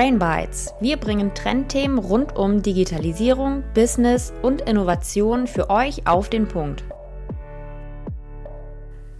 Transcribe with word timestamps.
Brain 0.00 0.18
Bites. 0.18 0.72
Wir 0.80 0.96
bringen 0.96 1.34
Trendthemen 1.34 1.98
rund 1.98 2.34
um 2.34 2.62
Digitalisierung, 2.62 3.62
Business 3.74 4.32
und 4.40 4.62
Innovation 4.62 5.46
für 5.46 5.68
euch 5.68 6.06
auf 6.06 6.30
den 6.30 6.48
Punkt. 6.48 6.82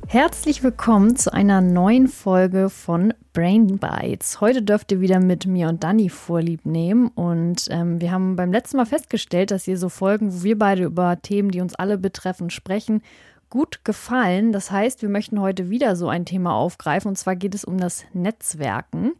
Herzlich 0.06 0.62
willkommen 0.62 1.16
zu 1.16 1.34
einer 1.34 1.60
neuen 1.60 2.08
Folge 2.08 2.70
von 2.70 3.12
Brain 3.34 3.78
Bites. 3.78 4.40
Heute 4.40 4.62
dürft 4.62 4.90
ihr 4.90 5.02
wieder 5.02 5.20
mit 5.20 5.44
mir 5.44 5.68
und 5.68 5.84
Dani 5.84 6.08
vorlieb 6.08 6.64
nehmen. 6.64 7.08
Und 7.08 7.68
ähm, 7.70 8.00
wir 8.00 8.10
haben 8.10 8.36
beim 8.36 8.50
letzten 8.50 8.78
Mal 8.78 8.86
festgestellt, 8.86 9.50
dass 9.50 9.68
ihr 9.68 9.76
so 9.76 9.90
Folgen, 9.90 10.32
wo 10.32 10.44
wir 10.44 10.58
beide 10.58 10.84
über 10.84 11.20
Themen, 11.20 11.50
die 11.50 11.60
uns 11.60 11.74
alle 11.74 11.98
betreffen, 11.98 12.48
sprechen, 12.48 13.02
gut 13.50 13.84
gefallen. 13.84 14.50
Das 14.50 14.70
heißt, 14.70 15.02
wir 15.02 15.10
möchten 15.10 15.42
heute 15.42 15.68
wieder 15.68 15.94
so 15.94 16.08
ein 16.08 16.24
Thema 16.24 16.54
aufgreifen. 16.54 17.10
Und 17.10 17.16
zwar 17.16 17.36
geht 17.36 17.54
es 17.54 17.66
um 17.66 17.76
das 17.76 18.06
Netzwerken. 18.14 19.12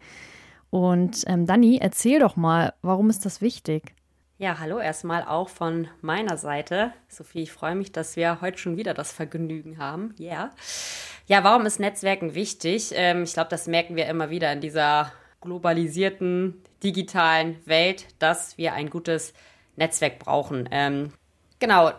Und 0.70 1.24
ähm, 1.26 1.46
Dani, 1.46 1.78
erzähl 1.80 2.20
doch 2.20 2.36
mal, 2.36 2.74
warum 2.82 3.10
ist 3.10 3.26
das 3.26 3.40
wichtig? 3.40 3.94
Ja, 4.38 4.58
hallo 4.58 4.78
erstmal 4.78 5.24
auch 5.24 5.50
von 5.50 5.88
meiner 6.00 6.38
Seite. 6.38 6.92
Sophie, 7.08 7.42
ich 7.42 7.52
freue 7.52 7.74
mich, 7.74 7.92
dass 7.92 8.16
wir 8.16 8.40
heute 8.40 8.56
schon 8.56 8.78
wieder 8.78 8.94
das 8.94 9.12
Vergnügen 9.12 9.76
haben. 9.76 10.14
Yeah. 10.18 10.50
Ja, 11.26 11.44
warum 11.44 11.66
ist 11.66 11.78
Netzwerken 11.78 12.34
wichtig? 12.34 12.92
Ähm, 12.94 13.24
ich 13.24 13.34
glaube, 13.34 13.50
das 13.50 13.66
merken 13.66 13.96
wir 13.96 14.06
immer 14.06 14.30
wieder 14.30 14.50
in 14.52 14.62
dieser 14.62 15.12
globalisierten, 15.42 16.62
digitalen 16.82 17.58
Welt, 17.66 18.06
dass 18.18 18.56
wir 18.56 18.72
ein 18.72 18.88
gutes 18.88 19.34
Netzwerk 19.76 20.18
brauchen. 20.18 20.68
Ähm, 20.70 21.12
genau, 21.58 21.92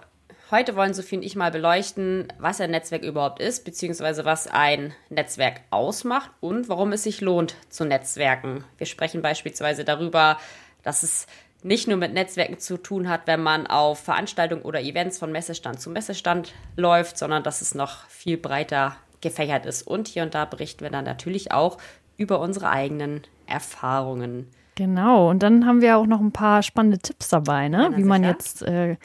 heute 0.51 0.75
wollen 0.75 0.93
Sophie 0.93 1.15
und 1.15 1.23
ich 1.23 1.35
mal 1.35 1.51
beleuchten, 1.51 2.27
was 2.37 2.61
ein 2.61 2.71
Netzwerk 2.71 3.03
überhaupt 3.03 3.39
ist, 3.39 3.63
beziehungsweise 3.65 4.25
was 4.25 4.47
ein 4.47 4.93
Netzwerk 5.09 5.61
ausmacht 5.71 6.29
und 6.41 6.69
warum 6.69 6.91
es 6.91 7.03
sich 7.03 7.21
lohnt 7.21 7.55
zu 7.69 7.85
netzwerken. 7.85 8.63
Wir 8.77 8.85
sprechen 8.85 9.21
beispielsweise 9.21 9.85
darüber, 9.85 10.37
dass 10.83 11.03
es 11.03 11.25
nicht 11.63 11.87
nur 11.87 11.97
mit 11.97 12.13
Netzwerken 12.13 12.59
zu 12.59 12.77
tun 12.77 13.07
hat, 13.07 13.27
wenn 13.27 13.41
man 13.41 13.67
auf 13.67 13.99
Veranstaltungen 13.99 14.63
oder 14.63 14.81
Events 14.81 15.17
von 15.17 15.31
Messestand 15.31 15.79
zu 15.79 15.89
Messestand 15.89 16.53
läuft, 16.75 17.17
sondern 17.17 17.43
dass 17.43 17.61
es 17.61 17.75
noch 17.75 18.07
viel 18.07 18.37
breiter 18.37 18.95
gefächert 19.21 19.65
ist. 19.65 19.83
Und 19.83 20.07
hier 20.07 20.23
und 20.23 20.33
da 20.33 20.45
berichten 20.45 20.83
wir 20.83 20.89
dann 20.89 21.05
natürlich 21.05 21.51
auch 21.51 21.77
über 22.17 22.39
unsere 22.39 22.69
eigenen 22.69 23.21
Erfahrungen. 23.45 24.47
Genau, 24.75 25.29
und 25.29 25.43
dann 25.43 25.65
haben 25.65 25.81
wir 25.81 25.97
auch 25.97 26.07
noch 26.07 26.21
ein 26.21 26.31
paar 26.31 26.63
spannende 26.63 26.97
Tipps 26.97 27.29
dabei, 27.29 27.69
ne? 27.69 27.91
Wie 27.95 28.03
man 28.03 28.23
jetzt 28.23 28.63
äh, 28.63 28.95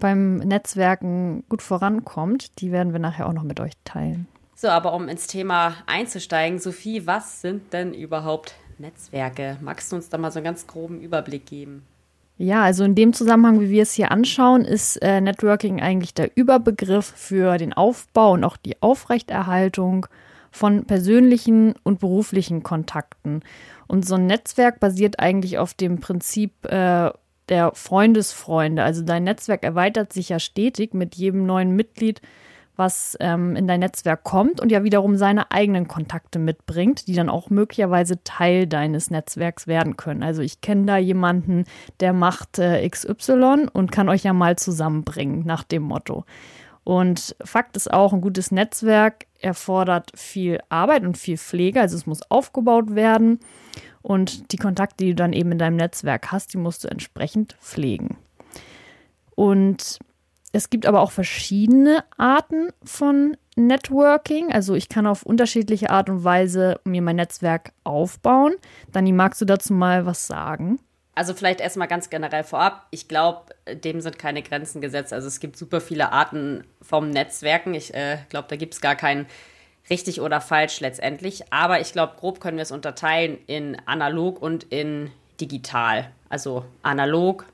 beim 0.00 0.38
Netzwerken 0.38 1.44
gut 1.48 1.62
vorankommt. 1.62 2.60
Die 2.60 2.72
werden 2.72 2.92
wir 2.92 3.00
nachher 3.00 3.28
auch 3.28 3.32
noch 3.32 3.44
mit 3.44 3.60
euch 3.60 3.72
teilen. 3.84 4.26
So, 4.56 4.68
aber 4.68 4.92
um 4.92 5.08
ins 5.08 5.26
Thema 5.26 5.74
einzusteigen, 5.86 6.58
Sophie, 6.58 7.06
was 7.06 7.40
sind 7.40 7.72
denn 7.72 7.94
überhaupt 7.94 8.54
Netzwerke? 8.78 9.56
Magst 9.60 9.90
du 9.90 9.96
uns 9.96 10.08
da 10.08 10.18
mal 10.18 10.30
so 10.30 10.38
einen 10.38 10.44
ganz 10.44 10.66
groben 10.66 11.00
Überblick 11.00 11.46
geben? 11.46 11.82
Ja, 12.36 12.62
also 12.62 12.84
in 12.84 12.94
dem 12.94 13.12
Zusammenhang, 13.12 13.60
wie 13.60 13.70
wir 13.70 13.82
es 13.82 13.92
hier 13.92 14.10
anschauen, 14.10 14.64
ist 14.64 14.96
äh, 15.02 15.20
Networking 15.20 15.80
eigentlich 15.80 16.14
der 16.14 16.36
Überbegriff 16.36 17.04
für 17.04 17.58
den 17.58 17.74
Aufbau 17.74 18.32
und 18.32 18.44
auch 18.44 18.56
die 18.56 18.80
Aufrechterhaltung 18.80 20.06
von 20.50 20.84
persönlichen 20.84 21.74
und 21.82 22.00
beruflichen 22.00 22.62
Kontakten. 22.62 23.42
Und 23.86 24.06
so 24.06 24.14
ein 24.14 24.26
Netzwerk 24.26 24.80
basiert 24.80 25.20
eigentlich 25.20 25.58
auf 25.58 25.74
dem 25.74 26.00
Prinzip 26.00 26.52
äh, 26.64 27.10
der 27.50 27.72
Freundesfreunde. 27.74 28.82
Also 28.82 29.02
dein 29.02 29.24
Netzwerk 29.24 29.64
erweitert 29.64 30.12
sich 30.12 30.28
ja 30.28 30.38
stetig 30.38 30.94
mit 30.94 31.14
jedem 31.16 31.44
neuen 31.44 31.76
Mitglied 31.76 32.22
was 32.80 33.16
ähm, 33.20 33.54
in 33.56 33.68
dein 33.68 33.80
Netzwerk 33.80 34.24
kommt 34.24 34.60
und 34.60 34.72
ja 34.72 34.82
wiederum 34.82 35.16
seine 35.16 35.52
eigenen 35.52 35.86
Kontakte 35.86 36.40
mitbringt, 36.40 37.06
die 37.06 37.14
dann 37.14 37.28
auch 37.28 37.50
möglicherweise 37.50 38.24
Teil 38.24 38.66
deines 38.66 39.10
Netzwerks 39.10 39.68
werden 39.68 39.96
können. 39.96 40.24
Also 40.24 40.40
ich 40.40 40.62
kenne 40.62 40.86
da 40.86 40.96
jemanden, 40.96 41.66
der 42.00 42.12
macht 42.12 42.58
äh, 42.58 42.88
XY 42.88 43.66
und 43.72 43.92
kann 43.92 44.08
euch 44.08 44.24
ja 44.24 44.32
mal 44.32 44.56
zusammenbringen 44.56 45.44
nach 45.44 45.62
dem 45.62 45.82
Motto. 45.82 46.24
Und 46.82 47.36
Fakt 47.44 47.76
ist 47.76 47.92
auch, 47.92 48.14
ein 48.14 48.22
gutes 48.22 48.50
Netzwerk 48.50 49.26
erfordert 49.40 50.10
viel 50.14 50.58
Arbeit 50.70 51.04
und 51.04 51.18
viel 51.18 51.36
Pflege, 51.36 51.82
also 51.82 51.96
es 51.96 52.06
muss 52.06 52.22
aufgebaut 52.30 52.94
werden. 52.94 53.40
Und 54.02 54.52
die 54.52 54.56
Kontakte, 54.56 55.04
die 55.04 55.10
du 55.10 55.16
dann 55.16 55.32
eben 55.32 55.52
in 55.52 55.58
deinem 55.58 55.76
Netzwerk 55.76 56.32
hast, 56.32 56.54
die 56.54 56.58
musst 56.58 56.84
du 56.84 56.88
entsprechend 56.88 57.56
pflegen. 57.60 58.16
Und 59.34 59.98
es 60.52 60.70
gibt 60.70 60.86
aber 60.86 61.00
auch 61.00 61.12
verschiedene 61.12 62.04
Arten 62.16 62.70
von 62.82 63.36
Networking. 63.56 64.52
Also 64.52 64.74
ich 64.74 64.88
kann 64.88 65.06
auf 65.06 65.22
unterschiedliche 65.22 65.90
Art 65.90 66.08
und 66.08 66.24
Weise 66.24 66.80
mir 66.84 67.02
mein 67.02 67.16
Netzwerk 67.16 67.72
aufbauen. 67.84 68.54
Dani, 68.92 69.12
magst 69.12 69.40
du 69.40 69.44
dazu 69.44 69.72
mal 69.72 70.06
was 70.06 70.26
sagen? 70.26 70.80
Also 71.14 71.34
vielleicht 71.34 71.60
erstmal 71.60 71.88
ganz 71.88 72.08
generell 72.08 72.44
vorab. 72.44 72.86
Ich 72.90 73.06
glaube, 73.06 73.52
dem 73.72 74.00
sind 74.00 74.18
keine 74.18 74.42
Grenzen 74.42 74.80
gesetzt. 74.80 75.12
Also 75.12 75.28
es 75.28 75.40
gibt 75.40 75.56
super 75.56 75.80
viele 75.80 76.12
Arten 76.12 76.64
vom 76.80 77.10
Netzwerken. 77.10 77.74
Ich 77.74 77.94
äh, 77.94 78.18
glaube, 78.28 78.48
da 78.48 78.56
gibt 78.56 78.74
es 78.74 78.80
gar 78.80 78.96
keinen 78.96 79.26
richtig 79.88 80.20
oder 80.20 80.40
falsch 80.40 80.80
letztendlich. 80.80 81.52
Aber 81.52 81.80
ich 81.80 81.92
glaube, 81.92 82.14
grob 82.18 82.40
können 82.40 82.56
wir 82.56 82.62
es 82.62 82.72
unterteilen 82.72 83.38
in 83.46 83.76
analog 83.86 84.40
und 84.42 84.64
in 84.64 85.10
digital. 85.40 86.10
Also 86.28 86.64
analog 86.82 87.46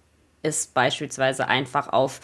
ist 0.42 0.74
beispielsweise 0.74 1.48
einfach 1.48 1.88
auf 1.88 2.20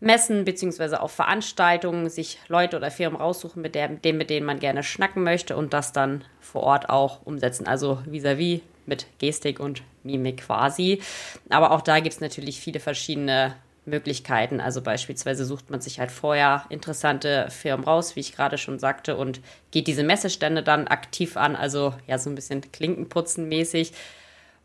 Messen 0.00 0.44
beziehungsweise 0.44 1.00
auf 1.00 1.12
Veranstaltungen 1.12 2.10
sich 2.10 2.38
Leute 2.48 2.76
oder 2.76 2.90
Firmen 2.90 3.18
raussuchen, 3.18 3.62
mit, 3.62 3.74
der, 3.74 3.88
mit, 3.88 4.04
dem, 4.04 4.18
mit 4.18 4.30
denen 4.30 4.46
man 4.46 4.60
gerne 4.60 4.82
schnacken 4.82 5.22
möchte 5.22 5.56
und 5.56 5.72
das 5.72 5.92
dann 5.92 6.24
vor 6.40 6.62
Ort 6.62 6.90
auch 6.90 7.24
umsetzen. 7.24 7.66
Also 7.66 8.00
vis-à-vis 8.06 8.58
-vis 8.58 8.62
mit 8.86 9.06
Gestik 9.18 9.60
und 9.60 9.82
Mimik 10.02 10.42
quasi. 10.42 11.00
Aber 11.48 11.70
auch 11.70 11.80
da 11.80 12.00
gibt 12.00 12.14
es 12.14 12.20
natürlich 12.20 12.60
viele 12.60 12.80
verschiedene 12.80 13.56
Möglichkeiten. 13.86 14.60
Also 14.60 14.82
beispielsweise 14.82 15.44
sucht 15.44 15.70
man 15.70 15.80
sich 15.80 16.00
halt 16.00 16.10
vorher 16.10 16.64
interessante 16.68 17.48
Firmen 17.50 17.84
raus, 17.84 18.16
wie 18.16 18.20
ich 18.20 18.34
gerade 18.34 18.58
schon 18.58 18.78
sagte, 18.78 19.16
und 19.16 19.40
geht 19.70 19.86
diese 19.86 20.02
Messestände 20.02 20.62
dann 20.62 20.88
aktiv 20.88 21.36
an. 21.36 21.56
Also 21.56 21.94
ja, 22.06 22.18
so 22.18 22.30
ein 22.30 22.34
bisschen 22.34 22.60
Klinkenputzen 22.72 23.48
mäßig 23.48 23.92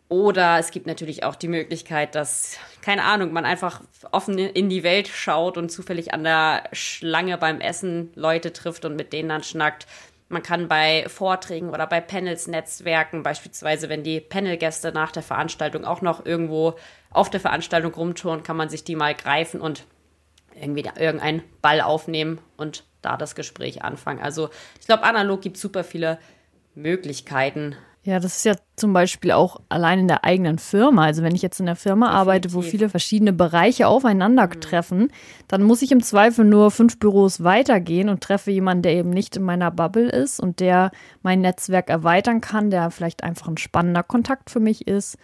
oder 0.09 0.57
es 0.57 0.72
gibt 0.72 0.88
natürlich 0.88 1.24
auch 1.24 1.35
die 1.35 1.47
Möglichkeit, 1.47 2.16
dass, 2.16 2.57
keine 2.81 3.03
Ahnung, 3.03 3.31
man 3.31 3.46
einfach 3.46 3.81
offen 4.12 4.40
in 4.40 4.68
die 4.68 4.81
Welt 4.81 5.07
schaut 5.07 5.56
und 5.56 5.72
zufällig 5.72 6.16
an 6.16 6.24
der 6.24 6.63
Schlange 6.74 7.38
beim 7.38 7.62
Essen 7.62 8.12
Leute 8.16 8.51
trifft 8.51 8.86
und 8.86 8.96
mit 8.96 9.13
denen 9.13 9.30
dann 9.30 9.44
schnackt. 9.44 9.86
Man 10.29 10.44
kann 10.44 10.67
bei 10.67 11.06
Vorträgen 11.09 11.72
oder 11.72 11.88
bei 11.88 12.01
Panels 12.01 12.47
netzwerken, 12.47 13.23
beispielsweise 13.23 13.90
wenn 13.90 14.03
die 14.03 14.19
Panelgäste 14.19 14.91
nach 14.91 15.12
der 15.12 15.23
Veranstaltung 15.23 15.85
auch 15.85 16.01
noch 16.01 16.23
irgendwo 16.23 16.75
auf 17.09 17.31
der 17.31 17.40
Veranstaltung 17.40 17.94
rumtouren, 17.94 18.44
kann 18.44 18.56
man 18.56 18.69
sich 18.69 18.84
die 18.84 18.95
mal 18.95 19.16
greifen 19.16 19.59
und 19.59 19.85
irgendwie 20.53 20.84
da 20.84 20.94
irgendeinen 20.97 21.41
Ball 21.63 21.81
aufnehmen 21.81 22.39
und 22.57 22.84
da 23.01 23.18
das 23.18 23.34
Gespräch 23.34 23.84
anfangen. 23.84 24.22
Also 24.22 24.50
ich 24.79 24.85
glaube, 24.85 25.03
analog 25.03 25.41
gibt 25.41 25.57
super 25.57 25.84
viele 25.84 26.19
Möglichkeiten, 26.75 27.75
ja, 28.09 28.20
das 28.20 28.38
ist 28.38 28.46
ja 28.46 28.56
zum 28.75 28.92
Beispiel 28.92 29.31
auch 29.31 29.62
allein 29.70 30.00
in 30.00 30.08
der 30.08 30.24
eigenen 30.24 30.58
Firma. 30.58 31.06
Also 31.06 31.22
wenn 31.22 31.36
ich 31.36 31.44
jetzt 31.44 31.59
in 31.59 31.68
der 31.68 31.75
Firma 31.75 32.08
Definitiv. 32.08 32.20
arbeite, 32.20 32.53
wo 32.53 32.62
viele 32.62 32.90
verschiedene 32.90 33.34
Bereiche 33.34 33.88
aufeinandertreffen, 33.88 35.00
mhm. 35.00 35.09
dann 35.47 35.62
muss 35.62 35.84
ich 35.84 35.92
im 35.92 36.02
Zweifel 36.02 36.44
nur 36.44 36.72
fünf 36.72 36.98
Büros 36.98 37.44
weitergehen 37.44 38.09
und 38.09 38.22
treffe 38.22 38.50
jemanden, 38.50 38.81
der 38.81 38.94
eben 38.94 39.12
nicht 39.12 39.36
in 39.36 39.44
meiner 39.44 39.69
Bubble 39.69 40.09
ist 40.09 40.40
und 40.40 40.59
der 40.59 40.92
mein 41.22 41.42
Netzwerk 41.42 41.90
erweitern 41.90 42.42
kann, 42.42 42.72
der 42.72 42.90
vielleicht 42.90 43.24
einfach 43.24 43.48
ein 43.48 43.58
spannender 43.58 44.03
Kontakt 44.03 44.50
für 44.50 44.59
mich 44.59 44.88
ist. 44.88 45.18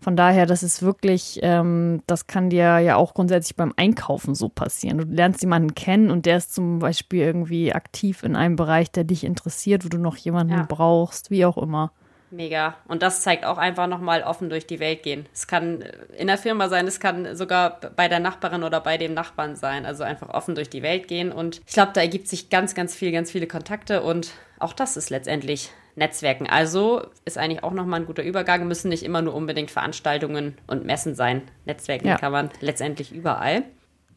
Von 0.00 0.16
daher, 0.16 0.44
das 0.44 0.62
ist 0.62 0.82
wirklich, 0.82 1.38
ähm, 1.42 2.02
das 2.06 2.26
kann 2.26 2.50
dir 2.50 2.78
ja 2.80 2.96
auch 2.96 3.14
grundsätzlich 3.14 3.56
beim 3.56 3.72
Einkaufen 3.76 4.34
so 4.34 4.50
passieren. 4.50 4.98
Du 4.98 5.04
lernst 5.04 5.40
jemanden 5.40 5.74
kennen 5.74 6.10
und 6.10 6.26
der 6.26 6.36
ist 6.36 6.54
zum 6.54 6.80
Beispiel 6.80 7.20
irgendwie 7.20 7.72
aktiv 7.72 8.22
in 8.22 8.36
einem 8.36 8.56
Bereich, 8.56 8.90
der 8.90 9.04
dich 9.04 9.24
interessiert, 9.24 9.84
wo 9.84 9.88
du 9.88 9.98
noch 9.98 10.16
jemanden 10.16 10.52
ja. 10.54 10.66
brauchst, 10.68 11.30
wie 11.30 11.46
auch 11.46 11.56
immer. 11.56 11.92
Mega. 12.34 12.76
Und 12.88 13.02
das 13.02 13.22
zeigt 13.22 13.44
auch 13.44 13.58
einfach 13.58 13.86
nochmal 13.86 14.22
offen 14.22 14.50
durch 14.50 14.66
die 14.66 14.80
Welt 14.80 15.02
gehen. 15.02 15.26
Es 15.32 15.46
kann 15.46 15.84
in 16.16 16.26
der 16.26 16.38
Firma 16.38 16.68
sein, 16.68 16.86
es 16.86 16.98
kann 16.98 17.36
sogar 17.36 17.80
bei 17.94 18.08
der 18.08 18.18
Nachbarin 18.18 18.64
oder 18.64 18.80
bei 18.80 18.98
dem 18.98 19.14
Nachbarn 19.14 19.54
sein. 19.54 19.86
Also 19.86 20.02
einfach 20.02 20.30
offen 20.30 20.54
durch 20.54 20.68
die 20.68 20.82
Welt 20.82 21.06
gehen. 21.06 21.30
Und 21.30 21.60
ich 21.66 21.74
glaube, 21.74 21.92
da 21.94 22.00
ergibt 22.00 22.28
sich 22.28 22.50
ganz, 22.50 22.74
ganz 22.74 22.94
viel, 22.94 23.12
ganz 23.12 23.30
viele 23.30 23.46
Kontakte. 23.46 24.02
Und 24.02 24.32
auch 24.58 24.72
das 24.72 24.96
ist 24.96 25.10
letztendlich 25.10 25.70
Netzwerken. 25.94 26.48
Also 26.48 27.06
ist 27.24 27.38
eigentlich 27.38 27.62
auch 27.62 27.72
nochmal 27.72 28.00
ein 28.00 28.06
guter 28.06 28.24
Übergang. 28.24 28.66
Müssen 28.66 28.88
nicht 28.88 29.04
immer 29.04 29.22
nur 29.22 29.34
unbedingt 29.34 29.70
Veranstaltungen 29.70 30.58
und 30.66 30.84
Messen 30.84 31.14
sein. 31.14 31.42
Netzwerken 31.66 32.08
ja. 32.08 32.18
kann 32.18 32.32
man 32.32 32.50
letztendlich 32.60 33.12
überall. 33.12 33.62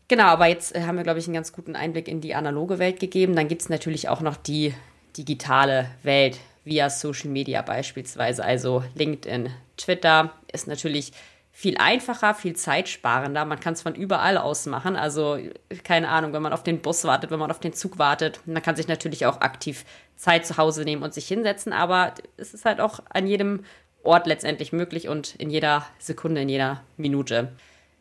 Genau, 0.07 0.25
aber 0.25 0.47
jetzt 0.47 0.75
äh, 0.75 0.81
haben 0.81 0.95
wir, 0.95 1.03
glaube 1.03 1.19
ich, 1.19 1.27
einen 1.27 1.35
ganz 1.35 1.53
guten 1.53 1.75
Einblick 1.75 2.07
in 2.07 2.21
die 2.21 2.33
analoge 2.33 2.79
Welt 2.79 2.99
gegeben. 2.99 3.35
Dann 3.35 3.47
gibt 3.47 3.61
es 3.61 3.69
natürlich 3.69 4.09
auch 4.09 4.21
noch 4.21 4.37
die 4.37 4.73
digitale 5.17 5.89
Welt 6.03 6.39
via 6.67 6.89
Social 6.89 7.29
Media 7.29 7.61
beispielsweise. 7.61 8.43
Also 8.43 8.83
LinkedIn, 8.95 9.49
Twitter 9.77 10.31
ist 10.51 10.67
natürlich 10.67 11.11
viel 11.51 11.77
einfacher, 11.77 12.35
viel 12.35 12.55
zeitsparender. 12.55 13.43
Man 13.43 13.59
kann 13.59 13.73
es 13.73 13.81
von 13.81 13.95
überall 13.95 14.37
aus 14.37 14.67
machen. 14.67 14.95
Also 14.95 15.39
keine 15.83 16.09
Ahnung, 16.09 16.31
wenn 16.33 16.43
man 16.43 16.53
auf 16.53 16.61
den 16.61 16.81
Bus 16.81 17.03
wartet, 17.03 17.31
wenn 17.31 17.39
man 17.39 17.49
auf 17.49 17.59
den 17.59 17.73
Zug 17.73 17.97
wartet. 17.97 18.41
Man 18.45 18.61
kann 18.61 18.75
sich 18.75 18.87
natürlich 18.87 19.25
auch 19.25 19.41
aktiv 19.41 19.83
Zeit 20.15 20.45
zu 20.45 20.57
Hause 20.57 20.83
nehmen 20.83 21.01
und 21.01 21.15
sich 21.15 21.27
hinsetzen. 21.27 21.73
Aber 21.73 22.13
es 22.37 22.53
ist 22.53 22.65
halt 22.65 22.79
auch 22.79 22.99
an 23.09 23.25
jedem 23.25 23.63
Ort 24.03 24.27
letztendlich 24.27 24.71
möglich 24.71 25.07
und 25.07 25.35
in 25.35 25.49
jeder 25.49 25.85
Sekunde, 25.97 26.41
in 26.41 26.49
jeder 26.49 26.83
Minute. 26.95 27.53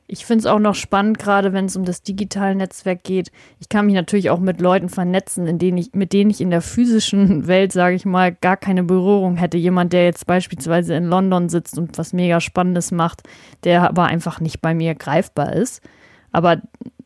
Ich 0.08 0.24
finde 0.24 0.40
es 0.40 0.46
auch 0.46 0.60
noch 0.60 0.76
spannend, 0.76 1.18
gerade 1.18 1.52
wenn 1.52 1.64
es 1.64 1.76
um 1.76 1.84
das 1.84 2.02
digitale 2.02 2.54
Netzwerk 2.54 3.02
geht. 3.02 3.32
Ich 3.58 3.68
kann 3.68 3.86
mich 3.86 3.94
natürlich 3.94 4.30
auch 4.30 4.38
mit 4.38 4.60
Leuten 4.60 4.88
vernetzen, 4.88 5.46
in 5.46 5.58
denen 5.58 5.78
ich, 5.78 5.94
mit 5.94 6.12
denen 6.12 6.30
ich 6.30 6.40
in 6.40 6.50
der 6.50 6.62
physischen 6.62 7.46
Welt, 7.48 7.72
sage 7.72 7.96
ich 7.96 8.04
mal, 8.04 8.32
gar 8.32 8.56
keine 8.56 8.84
Berührung 8.84 9.36
hätte. 9.36 9.56
Jemand, 9.56 9.92
der 9.92 10.04
jetzt 10.04 10.26
beispielsweise 10.26 10.94
in 10.94 11.06
London 11.06 11.48
sitzt 11.48 11.76
und 11.76 11.98
was 11.98 12.12
mega 12.12 12.40
Spannendes 12.40 12.92
macht, 12.92 13.22
der 13.64 13.88
aber 13.88 14.04
einfach 14.04 14.40
nicht 14.40 14.60
bei 14.60 14.74
mir 14.74 14.94
greifbar 14.94 15.52
ist. 15.52 15.82
Aber 16.30 16.62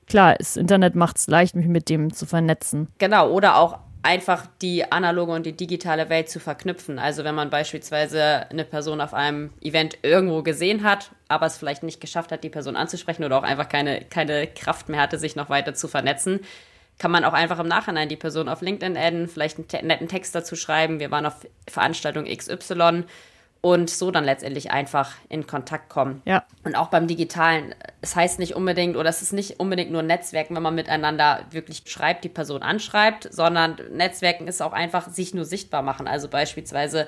klar, 0.07 0.35
das 0.39 0.57
Internet 0.57 0.95
macht 0.95 1.17
es 1.17 1.27
leicht, 1.27 1.55
mich 1.57 1.69
mit 1.69 1.89
dem 1.89 2.13
zu 2.13 2.27
vernetzen. 2.27 2.89
Genau, 2.99 3.31
oder 3.31 3.57
auch 3.57 3.79
einfach 4.03 4.47
die 4.63 4.91
analoge 4.91 5.33
und 5.33 5.45
die 5.45 5.57
digitale 5.57 6.09
Welt 6.09 6.31
zu 6.31 6.41
verknüpfen. 6.41 6.99
Also 6.99 7.25
wenn 7.25 7.35
man 7.35 7.51
beispielsweise 7.51 8.49
eine 8.51 8.65
Person 8.65 9.01
auf 9.01 9.13
einem 9.13 9.51
Event 9.61 9.99
irgendwo 10.03 10.43
gesehen 10.43 10.85
hat, 10.85 11.11
aber 11.29 11.47
es 11.47 11.59
vielleicht 11.59 11.83
nicht 11.83 12.01
geschafft 12.01 12.33
hat, 12.33 12.43
die 12.43 12.49
Person 12.49 12.77
anzusprechen 12.77 13.25
oder 13.25 13.39
auch 13.39 13.43
einfach 13.43 13.69
keine, 13.69 14.03
keine 14.03 14.47
Kraft 14.47 14.89
mehr 14.89 15.01
hatte, 15.01 15.19
sich 15.19 15.37
noch 15.37 15.51
weiter 15.51 15.75
zu 15.75 15.87
vernetzen, 15.87 16.41
kann 16.99 17.11
man 17.11 17.25
auch 17.25 17.33
einfach 17.33 17.59
im 17.59 17.69
Nachhinein 17.69 18.09
die 18.09 18.17
Person 18.17 18.49
auf 18.49 18.61
LinkedIn 18.61 18.97
adden, 18.97 19.29
vielleicht 19.29 19.59
einen 19.59 19.87
netten 19.87 20.09
Text 20.09 20.35
dazu 20.35 20.57
schreiben. 20.57 21.01
Wir 21.01 21.11
waren 21.11 21.27
auf 21.27 21.47
Veranstaltung 21.67 22.25
XY 22.25 23.05
und 23.63 23.91
so 23.91 24.11
dann 24.11 24.25
letztendlich 24.25 24.71
einfach 24.71 25.13
in 25.29 25.47
Kontakt 25.47 25.91
kommen. 25.91 26.23
Ja. 26.25 26.45
Und 26.65 26.77
auch 26.77 26.89
beim 26.89 27.07
Digitalen, 27.07 27.75
es 28.01 28.17
heißt 28.17 28.39
nicht 28.39 28.55
unbedingt, 28.57 28.97
oder 28.97 29.11
es 29.11 29.21
ist 29.21 29.33
nicht 29.33 29.61
unbedingt 29.61 29.91
nur 29.91 30.03
Netzwerken, 30.03 30.57
wenn 30.57 30.63
man 30.63 30.75
miteinander 30.75 31.45
wirklich 31.51 31.83
schreibt, 31.87 32.25
die 32.25 32.31
Person 32.31 32.63
anschreibt, 32.63 33.33
sondern 33.33 33.77
Netzwerken 33.93 34.49
ist 34.49 34.63
auch 34.63 34.73
einfach 34.73 35.09
sich 35.09 35.35
nur 35.35 35.45
sichtbar 35.45 35.83
machen. 35.83 36.07
Also 36.07 36.29
beispielsweise 36.29 37.07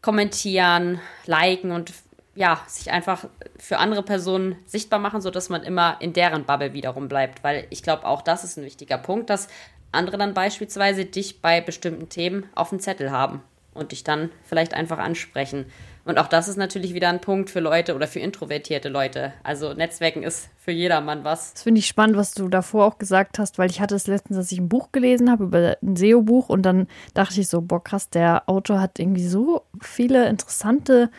kommentieren, 0.00 1.00
liken 1.26 1.72
und 1.72 1.92
ja, 2.34 2.62
sich 2.66 2.90
einfach 2.90 3.26
für 3.58 3.76
andere 3.76 4.02
Personen 4.02 4.56
sichtbar 4.64 4.98
machen, 4.98 5.20
sodass 5.20 5.50
man 5.50 5.62
immer 5.62 5.98
in 6.00 6.14
deren 6.14 6.44
Bubble 6.44 6.72
wiederum 6.72 7.08
bleibt. 7.08 7.44
Weil 7.44 7.66
ich 7.68 7.82
glaube, 7.82 8.06
auch 8.06 8.22
das 8.22 8.44
ist 8.44 8.56
ein 8.56 8.64
wichtiger 8.64 8.96
Punkt, 8.96 9.28
dass 9.28 9.48
andere 9.92 10.16
dann 10.16 10.32
beispielsweise 10.32 11.04
dich 11.04 11.42
bei 11.42 11.60
bestimmten 11.60 12.08
Themen 12.08 12.48
auf 12.54 12.70
dem 12.70 12.80
Zettel 12.80 13.10
haben 13.10 13.42
und 13.74 13.92
dich 13.92 14.04
dann 14.04 14.30
vielleicht 14.44 14.74
einfach 14.74 14.98
ansprechen. 14.98 15.66
Und 16.04 16.18
auch 16.18 16.26
das 16.26 16.48
ist 16.48 16.56
natürlich 16.56 16.94
wieder 16.94 17.08
ein 17.08 17.20
Punkt 17.20 17.48
für 17.48 17.60
Leute 17.60 17.94
oder 17.94 18.08
für 18.08 18.18
introvertierte 18.18 18.88
Leute. 18.88 19.32
Also 19.44 19.72
Netzwerken 19.72 20.24
ist 20.24 20.50
für 20.58 20.72
jedermann 20.72 21.22
was. 21.22 21.54
Das 21.54 21.62
finde 21.62 21.78
ich 21.78 21.86
spannend, 21.86 22.16
was 22.16 22.32
du 22.32 22.48
davor 22.48 22.86
auch 22.86 22.98
gesagt 22.98 23.38
hast, 23.38 23.58
weil 23.58 23.70
ich 23.70 23.80
hatte 23.80 23.94
es 23.94 24.08
letztens, 24.08 24.36
dass 24.36 24.50
ich 24.50 24.58
ein 24.58 24.68
Buch 24.68 24.90
gelesen 24.90 25.30
habe 25.30 25.44
über 25.44 25.76
ein 25.80 25.96
SEO-Buch 25.96 26.48
und 26.48 26.62
dann 26.62 26.88
dachte 27.14 27.40
ich 27.40 27.48
so, 27.48 27.60
boah 27.60 27.82
krass, 27.82 28.10
der 28.10 28.48
Autor 28.48 28.80
hat 28.80 28.98
irgendwie 28.98 29.26
so 29.26 29.62
viele 29.80 30.28
interessante 30.28 31.10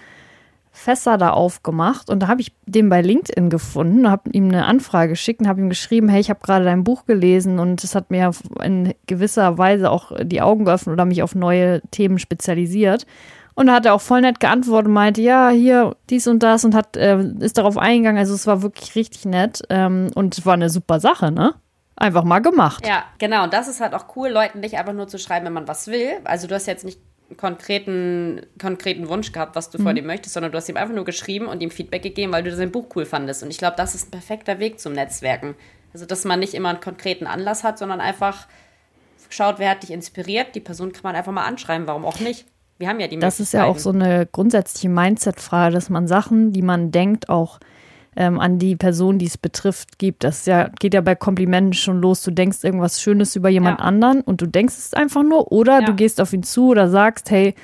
Fässer 0.75 1.19
da 1.19 1.29
aufgemacht 1.29 2.09
und 2.09 2.21
da 2.21 2.27
habe 2.27 2.41
ich 2.41 2.51
den 2.65 2.89
bei 2.89 3.01
LinkedIn 3.01 3.51
gefunden, 3.51 4.09
habe 4.09 4.31
ihm 4.31 4.45
eine 4.45 4.65
Anfrage 4.65 5.09
geschickt 5.09 5.39
und 5.39 5.47
habe 5.47 5.61
ihm 5.61 5.69
geschrieben, 5.69 6.09
hey, 6.09 6.19
ich 6.19 6.31
habe 6.31 6.39
gerade 6.41 6.65
dein 6.65 6.83
Buch 6.83 7.05
gelesen 7.05 7.59
und 7.59 7.83
es 7.83 7.93
hat 7.93 8.09
mir 8.09 8.31
in 8.63 8.95
gewisser 9.05 9.59
Weise 9.59 9.91
auch 9.91 10.11
die 10.23 10.41
Augen 10.41 10.65
geöffnet 10.65 10.93
oder 10.93 11.05
mich 11.05 11.21
auf 11.21 11.35
neue 11.35 11.81
Themen 11.91 12.17
spezialisiert. 12.17 13.05
Und 13.53 13.67
da 13.67 13.73
hat 13.73 13.85
er 13.85 13.93
auch 13.93 14.01
voll 14.01 14.21
nett 14.21 14.39
geantwortet 14.39 14.87
und 14.87 14.93
meinte, 14.93 15.21
ja, 15.21 15.49
hier 15.49 15.95
dies 16.09 16.25
und 16.25 16.41
das 16.41 16.65
und 16.65 16.73
hat, 16.73 16.97
äh, 16.97 17.23
ist 17.39 17.59
darauf 17.59 17.77
eingegangen. 17.77 18.17
Also 18.17 18.33
es 18.33 18.47
war 18.47 18.63
wirklich 18.63 18.95
richtig 18.95 19.25
nett 19.25 19.61
ähm, 19.69 20.09
und 20.15 20.35
es 20.35 20.43
war 20.43 20.55
eine 20.55 20.71
super 20.71 20.99
Sache, 20.99 21.31
ne? 21.31 21.53
Einfach 21.95 22.23
mal 22.23 22.39
gemacht. 22.39 22.87
Ja, 22.87 23.03
genau. 23.19 23.43
Und 23.43 23.53
das 23.53 23.67
ist 23.67 23.79
halt 23.79 23.93
auch 23.93 24.05
cool, 24.15 24.29
Leuten 24.29 24.59
nicht 24.59 24.79
einfach 24.79 24.93
nur 24.93 25.07
zu 25.07 25.19
schreiben, 25.19 25.45
wenn 25.45 25.53
man 25.53 25.67
was 25.67 25.85
will. 25.85 26.13
Also 26.23 26.47
du 26.47 26.55
hast 26.55 26.65
jetzt 26.65 26.83
nicht 26.83 26.99
konkreten, 27.37 28.41
konkreten 28.59 29.09
Wunsch 29.09 29.31
gehabt, 29.31 29.55
was 29.55 29.69
du 29.69 29.79
mhm. 29.79 29.83
vor 29.83 29.93
dem 29.93 30.05
möchtest, 30.05 30.33
sondern 30.33 30.51
du 30.51 30.57
hast 30.57 30.69
ihm 30.69 30.77
einfach 30.77 30.93
nur 30.93 31.05
geschrieben 31.05 31.47
und 31.47 31.61
ihm 31.61 31.71
Feedback 31.71 32.03
gegeben, 32.03 32.31
weil 32.31 32.43
du 32.43 32.55
sein 32.55 32.71
Buch 32.71 32.87
cool 32.95 33.05
fandest. 33.05 33.43
Und 33.43 33.49
ich 33.49 33.57
glaube, 33.57 33.75
das 33.77 33.95
ist 33.95 34.07
ein 34.07 34.11
perfekter 34.11 34.59
Weg 34.59 34.79
zum 34.79 34.93
Netzwerken. 34.93 35.55
Also, 35.93 36.05
dass 36.05 36.25
man 36.25 36.39
nicht 36.39 36.53
immer 36.53 36.69
einen 36.69 36.79
konkreten 36.79 37.27
Anlass 37.27 37.63
hat, 37.63 37.77
sondern 37.77 38.01
einfach 38.01 38.47
schaut, 39.29 39.59
wer 39.59 39.71
hat 39.71 39.83
dich 39.83 39.91
inspiriert. 39.91 40.55
Die 40.55 40.59
Person 40.59 40.91
kann 40.91 41.03
man 41.03 41.15
einfach 41.15 41.31
mal 41.31 41.45
anschreiben, 41.45 41.87
warum 41.87 42.05
auch 42.05 42.19
nicht. 42.19 42.45
Wir 42.77 42.87
haben 42.87 42.99
ja 42.99 43.07
die 43.07 43.19
Das 43.19 43.39
ist 43.39 43.53
ja 43.53 43.65
auch 43.65 43.77
so 43.77 43.91
eine 43.91 44.25
grundsätzliche 44.25 44.89
Mindset-Frage, 44.89 45.73
dass 45.73 45.89
man 45.89 46.07
Sachen, 46.07 46.51
die 46.51 46.61
man 46.61 46.91
denkt, 46.91 47.29
auch 47.29 47.59
ähm, 48.15 48.39
an 48.39 48.60
die 48.60 48.75
Person, 48.75 49.19
die 49.19 49.25
es 49.25 49.38
betrifft, 49.38 50.00
gibt. 50.00 50.24
Das 50.24 50.45
ja, 50.45 50.69
geht 50.80 50.94
ja 50.94 51.01
bei 51.01 51.15
Komplimenten 51.15 51.74
schon 51.74 52.01
los. 52.01 52.24
Du 52.24 52.31
denkst 52.31 52.63
irgendwas 52.63 53.01
Schönes 53.01 53.36
über 53.36 53.50
jemand 53.50 53.80
ja. 53.80 53.86
anderen 53.86 54.21
und 54.21 54.42
du 54.42 54.48
denkst 54.48 54.75
es 54.77 54.94
einfach 54.94 55.24
nur 55.24 55.51
oder 55.51 55.80
ja. 55.80 55.86
du 55.86 55.94
gehst 55.94 56.21
auf 56.21 56.33
ihn 56.33 56.44
zu 56.44 56.69
oder 56.69 56.89
sagst, 56.89 57.31
hey, 57.31 57.56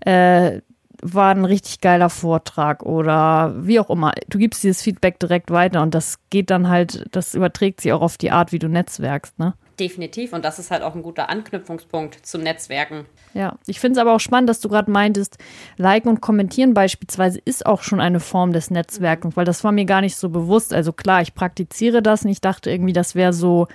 äh, 0.00 0.60
war 1.02 1.34
ein 1.34 1.44
richtig 1.44 1.80
geiler 1.80 2.10
Vortrag 2.10 2.84
oder 2.84 3.54
wie 3.58 3.80
auch 3.80 3.90
immer. 3.90 4.12
Du 4.28 4.38
gibst 4.38 4.62
dieses 4.62 4.82
Feedback 4.82 5.18
direkt 5.18 5.50
weiter 5.50 5.82
und 5.82 5.94
das 5.94 6.18
geht 6.30 6.50
dann 6.50 6.68
halt, 6.68 7.06
das 7.10 7.34
überträgt 7.34 7.80
sich 7.80 7.92
auch 7.92 8.02
auf 8.02 8.16
die 8.16 8.30
Art, 8.30 8.52
wie 8.52 8.60
du 8.60 8.68
netzwerkst, 8.68 9.38
ne? 9.38 9.54
Definitiv. 9.78 10.32
Und 10.32 10.44
das 10.44 10.58
ist 10.58 10.70
halt 10.70 10.82
auch 10.82 10.94
ein 10.94 11.02
guter 11.02 11.30
Anknüpfungspunkt 11.30 12.26
zum 12.26 12.42
Netzwerken. 12.42 13.06
Ja, 13.34 13.56
ich 13.66 13.80
finde 13.80 13.98
es 13.98 14.00
aber 14.00 14.14
auch 14.14 14.20
spannend, 14.20 14.50
dass 14.50 14.60
du 14.60 14.68
gerade 14.68 14.90
meintest, 14.90 15.38
liken 15.76 16.08
und 16.08 16.20
kommentieren 16.20 16.74
beispielsweise 16.74 17.40
ist 17.44 17.64
auch 17.64 17.82
schon 17.82 18.00
eine 18.00 18.20
Form 18.20 18.52
des 18.52 18.70
Netzwerkens, 18.70 19.36
weil 19.36 19.44
das 19.44 19.64
war 19.64 19.72
mir 19.72 19.86
gar 19.86 20.00
nicht 20.00 20.16
so 20.16 20.28
bewusst. 20.28 20.74
Also 20.74 20.92
klar, 20.92 21.22
ich 21.22 21.34
praktiziere 21.34 22.02
das 22.02 22.24
und 22.24 22.30
ich 22.30 22.40
dachte 22.40 22.70
irgendwie, 22.70 22.92
das 22.92 23.14
wäre 23.14 23.32
so 23.32 23.68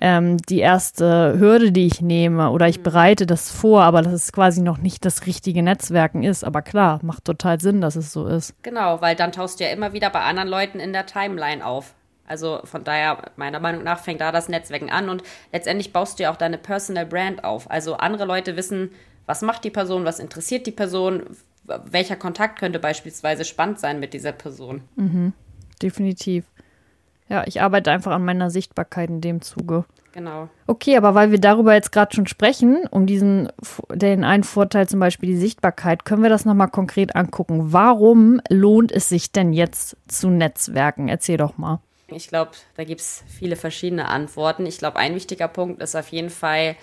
ähm, 0.00 0.38
die 0.38 0.60
erste 0.60 1.38
Hürde, 1.38 1.72
die 1.72 1.86
ich 1.86 2.00
nehme 2.00 2.50
oder 2.50 2.68
ich 2.68 2.78
mhm. 2.78 2.84
bereite 2.84 3.26
das 3.26 3.50
vor, 3.50 3.82
aber 3.82 4.02
dass 4.02 4.12
es 4.12 4.32
quasi 4.32 4.62
noch 4.62 4.78
nicht 4.78 5.04
das 5.04 5.26
richtige 5.26 5.62
Netzwerken 5.62 6.22
ist. 6.22 6.44
Aber 6.44 6.62
klar, 6.62 7.00
macht 7.02 7.24
total 7.24 7.60
Sinn, 7.60 7.80
dass 7.80 7.96
es 7.96 8.12
so 8.12 8.26
ist. 8.26 8.54
Genau, 8.62 9.00
weil 9.00 9.16
dann 9.16 9.32
tauchst 9.32 9.60
du 9.60 9.64
ja 9.64 9.70
immer 9.70 9.92
wieder 9.92 10.10
bei 10.10 10.20
anderen 10.20 10.48
Leuten 10.48 10.80
in 10.80 10.92
der 10.92 11.06
Timeline 11.06 11.64
auf. 11.64 11.94
Also 12.28 12.60
von 12.64 12.84
daher, 12.84 13.30
meiner 13.36 13.60
Meinung 13.60 13.82
nach, 13.82 14.00
fängt 14.00 14.20
da 14.20 14.32
das 14.32 14.48
Netzwerken 14.48 14.90
an 14.90 15.08
und 15.08 15.22
letztendlich 15.52 15.92
baust 15.92 16.18
du 16.18 16.24
ja 16.24 16.32
auch 16.32 16.36
deine 16.36 16.58
Personal 16.58 17.06
Brand 17.06 17.44
auf. 17.44 17.70
Also 17.70 17.94
andere 17.94 18.24
Leute 18.24 18.56
wissen, 18.56 18.90
was 19.26 19.42
macht 19.42 19.64
die 19.64 19.70
Person, 19.70 20.04
was 20.04 20.18
interessiert 20.18 20.66
die 20.66 20.72
Person, 20.72 21.24
welcher 21.84 22.16
Kontakt 22.16 22.58
könnte 22.58 22.78
beispielsweise 22.78 23.44
spannend 23.44 23.78
sein 23.78 24.00
mit 24.00 24.14
dieser 24.14 24.32
Person. 24.32 24.82
Mhm, 24.96 25.32
definitiv. 25.82 26.44
Ja, 27.28 27.44
ich 27.46 27.60
arbeite 27.60 27.90
einfach 27.90 28.12
an 28.12 28.24
meiner 28.24 28.50
Sichtbarkeit 28.50 29.10
in 29.10 29.20
dem 29.20 29.42
Zuge. 29.42 29.84
Genau. 30.12 30.48
Okay, 30.66 30.96
aber 30.96 31.14
weil 31.14 31.30
wir 31.30 31.38
darüber 31.38 31.74
jetzt 31.74 31.92
gerade 31.92 32.14
schon 32.14 32.26
sprechen, 32.26 32.86
um 32.90 33.06
diesen, 33.06 33.50
den 33.92 34.24
einen 34.24 34.42
Vorteil 34.44 34.88
zum 34.88 34.98
Beispiel 34.98 35.28
die 35.28 35.36
Sichtbarkeit, 35.36 36.04
können 36.04 36.22
wir 36.22 36.30
das 36.30 36.44
nochmal 36.44 36.68
konkret 36.68 37.14
angucken. 37.14 37.72
Warum 37.72 38.40
lohnt 38.48 38.90
es 38.90 39.08
sich 39.10 39.30
denn 39.30 39.52
jetzt 39.52 39.96
zu 40.08 40.30
netzwerken? 40.30 41.08
Erzähl 41.08 41.36
doch 41.36 41.58
mal. 41.58 41.80
Ich 42.10 42.28
glaube, 42.28 42.52
da 42.76 42.84
gibt 42.84 43.00
es 43.00 43.22
viele 43.28 43.56
verschiedene 43.56 44.08
Antworten. 44.08 44.64
Ich 44.66 44.78
glaube, 44.78 44.98
ein 44.98 45.14
wichtiger 45.14 45.48
Punkt 45.48 45.82
ist 45.82 45.94
auf 45.94 46.08
jeden 46.08 46.30
Fall, 46.30 46.76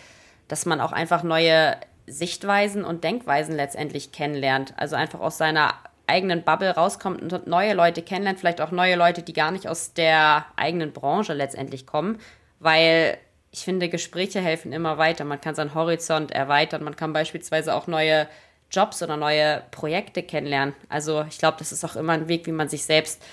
dass 0.48 0.66
man 0.66 0.80
auch 0.80 0.92
einfach 0.92 1.24
neue 1.24 1.78
Sichtweisen 2.06 2.86
und 2.86 3.04
Denkweisen 3.04 3.56
letztendlich 3.56 4.12
kennenlernt. 4.12 4.74
Also 4.78 4.96
einfach 4.96 5.20
aus 5.20 5.40
seiner 5.40 5.74
eigenen 6.06 6.44
Bubble 6.44 6.70
rauskommt 6.70 7.22
und 7.34 7.48
neue 7.48 7.74
Leute 7.74 8.04
kennenlernt, 8.04 8.40
vielleicht 8.40 8.62
auch 8.62 8.70
neue 8.70 8.96
Leute, 8.96 9.24
die 9.24 9.34
gar 9.34 9.50
nicht 9.50 9.68
aus 9.68 9.94
der 9.94 10.46
eigenen 10.56 10.94
Branche 10.94 11.34
letztendlich 11.34 11.88
kommen, 11.88 12.20
weil 12.60 13.18
ich 13.50 13.64
finde, 13.64 13.90
Gespräche 13.90 14.40
helfen 14.40 14.72
immer 14.72 15.00
weiter. 15.00 15.24
Man 15.24 15.42
kann 15.42 15.56
seinen 15.56 15.74
Horizont 15.74 16.32
erweitern, 16.32 16.84
man 16.84 16.96
kann 16.96 17.14
beispielsweise 17.14 17.74
auch 17.74 17.88
neue 17.88 18.28
Jobs 18.70 19.02
oder 19.02 19.18
neue 19.18 19.64
Projekte 19.72 20.22
kennenlernen. 20.22 20.76
Also 20.90 21.26
ich 21.28 21.40
glaube, 21.40 21.58
das 21.58 21.72
ist 21.72 21.84
auch 21.84 21.96
immer 21.96 22.14
ein 22.14 22.28
Weg, 22.28 22.46
wie 22.46 22.52
man 22.52 22.70
sich 22.70 22.86
selbst 22.86 23.24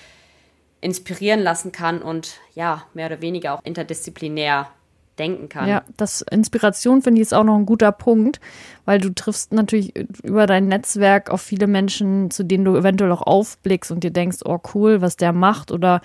inspirieren 0.83 1.41
lassen 1.41 1.71
kann 1.71 2.01
und 2.01 2.39
ja, 2.55 2.83
mehr 2.93 3.07
oder 3.07 3.21
weniger 3.21 3.53
auch 3.53 3.63
interdisziplinär 3.63 4.67
denken 5.19 5.49
kann. 5.49 5.69
Ja, 5.69 5.83
das 5.97 6.23
Inspiration 6.31 7.01
finde 7.01 7.21
ich 7.21 7.27
ist 7.27 7.33
auch 7.33 7.43
noch 7.43 7.55
ein 7.55 7.65
guter 7.65 7.91
Punkt, 7.91 8.39
weil 8.85 8.99
du 8.99 9.13
triffst 9.13 9.53
natürlich 9.53 9.93
über 10.23 10.47
dein 10.47 10.67
Netzwerk 10.67 11.29
auf 11.29 11.41
viele 11.41 11.67
Menschen, 11.67 12.31
zu 12.31 12.43
denen 12.43 12.65
du 12.65 12.75
eventuell 12.75 13.11
auch 13.11 13.21
aufblickst 13.21 13.91
und 13.91 14.03
dir 14.03 14.11
denkst, 14.11 14.39
oh 14.45 14.59
cool, 14.73 15.01
was 15.01 15.17
der 15.17 15.33
macht 15.33 15.71
oder 15.71 16.01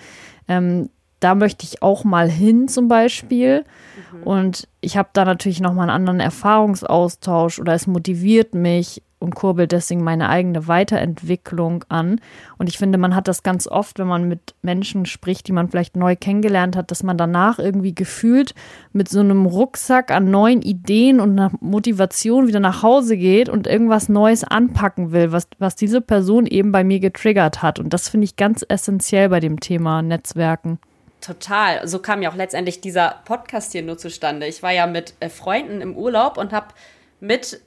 ähm, 0.47 0.89
da 1.19 1.35
möchte 1.35 1.65
ich 1.65 1.81
auch 1.81 2.03
mal 2.03 2.29
hin 2.29 2.67
zum 2.67 2.87
Beispiel. 2.87 3.65
Mhm. 4.13 4.23
Und 4.23 4.67
ich 4.79 4.95
habe 4.95 5.09
da 5.13 5.25
natürlich 5.25 5.59
nochmal 5.59 5.89
einen 5.89 6.07
anderen 6.07 6.19
Erfahrungsaustausch 6.19 7.59
oder 7.59 7.73
es 7.73 7.87
motiviert 7.87 8.53
mich 8.53 9.01
und 9.19 9.35
kurbelt 9.35 9.71
deswegen 9.73 10.03
meine 10.03 10.29
eigene 10.29 10.67
Weiterentwicklung 10.67 11.83
an. 11.89 12.21
Und 12.57 12.69
ich 12.69 12.77
finde, 12.77 12.97
man 12.97 13.15
hat 13.15 13.27
das 13.27 13.43
ganz 13.43 13.67
oft, 13.67 13.99
wenn 13.99 14.07
man 14.07 14.27
mit 14.27 14.55
Menschen 14.61 15.05
spricht, 15.05 15.47
die 15.47 15.51
man 15.51 15.69
vielleicht 15.69 15.95
neu 15.95 16.15
kennengelernt 16.15 16.75
hat, 16.75 16.89
dass 16.89 17.03
man 17.03 17.17
danach 17.17 17.59
irgendwie 17.59 17.93
gefühlt 17.93 18.55
mit 18.93 19.09
so 19.09 19.19
einem 19.19 19.45
Rucksack 19.45 20.11
an 20.11 20.31
neuen 20.31 20.61
Ideen 20.61 21.19
und 21.19 21.31
einer 21.31 21.51
Motivation 21.59 22.47
wieder 22.47 22.61
nach 22.61 22.81
Hause 22.81 23.17
geht 23.17 23.49
und 23.49 23.67
irgendwas 23.67 24.09
Neues 24.09 24.43
anpacken 24.43 25.11
will, 25.11 25.31
was, 25.31 25.47
was 25.59 25.75
diese 25.75 26.01
Person 26.01 26.45
eben 26.45 26.71
bei 26.71 26.83
mir 26.83 26.99
getriggert 26.99 27.61
hat. 27.61 27.79
Und 27.79 27.93
das 27.93 28.07
finde 28.07 28.25
ich 28.25 28.37
ganz 28.37 28.65
essentiell 28.67 29.29
bei 29.29 29.41
dem 29.41 29.59
Thema 29.59 30.01
Netzwerken. 30.01 30.79
Total. 31.21 31.85
So 31.85 31.99
kam 31.99 32.21
ja 32.21 32.31
auch 32.31 32.35
letztendlich 32.35 32.79
dieser 32.79 33.15
Podcast 33.25 33.73
hier 33.73 33.83
nur 33.83 33.97
zustande. 33.97 34.47
Ich 34.47 34.63
war 34.63 34.71
ja 34.71 34.87
mit 34.87 35.13
äh, 35.19 35.27
Freunden 35.27 35.81
im 35.81 35.97
Urlaub 35.97 36.37
und 36.37 36.53
habe 36.53 36.67
mit 37.19 37.61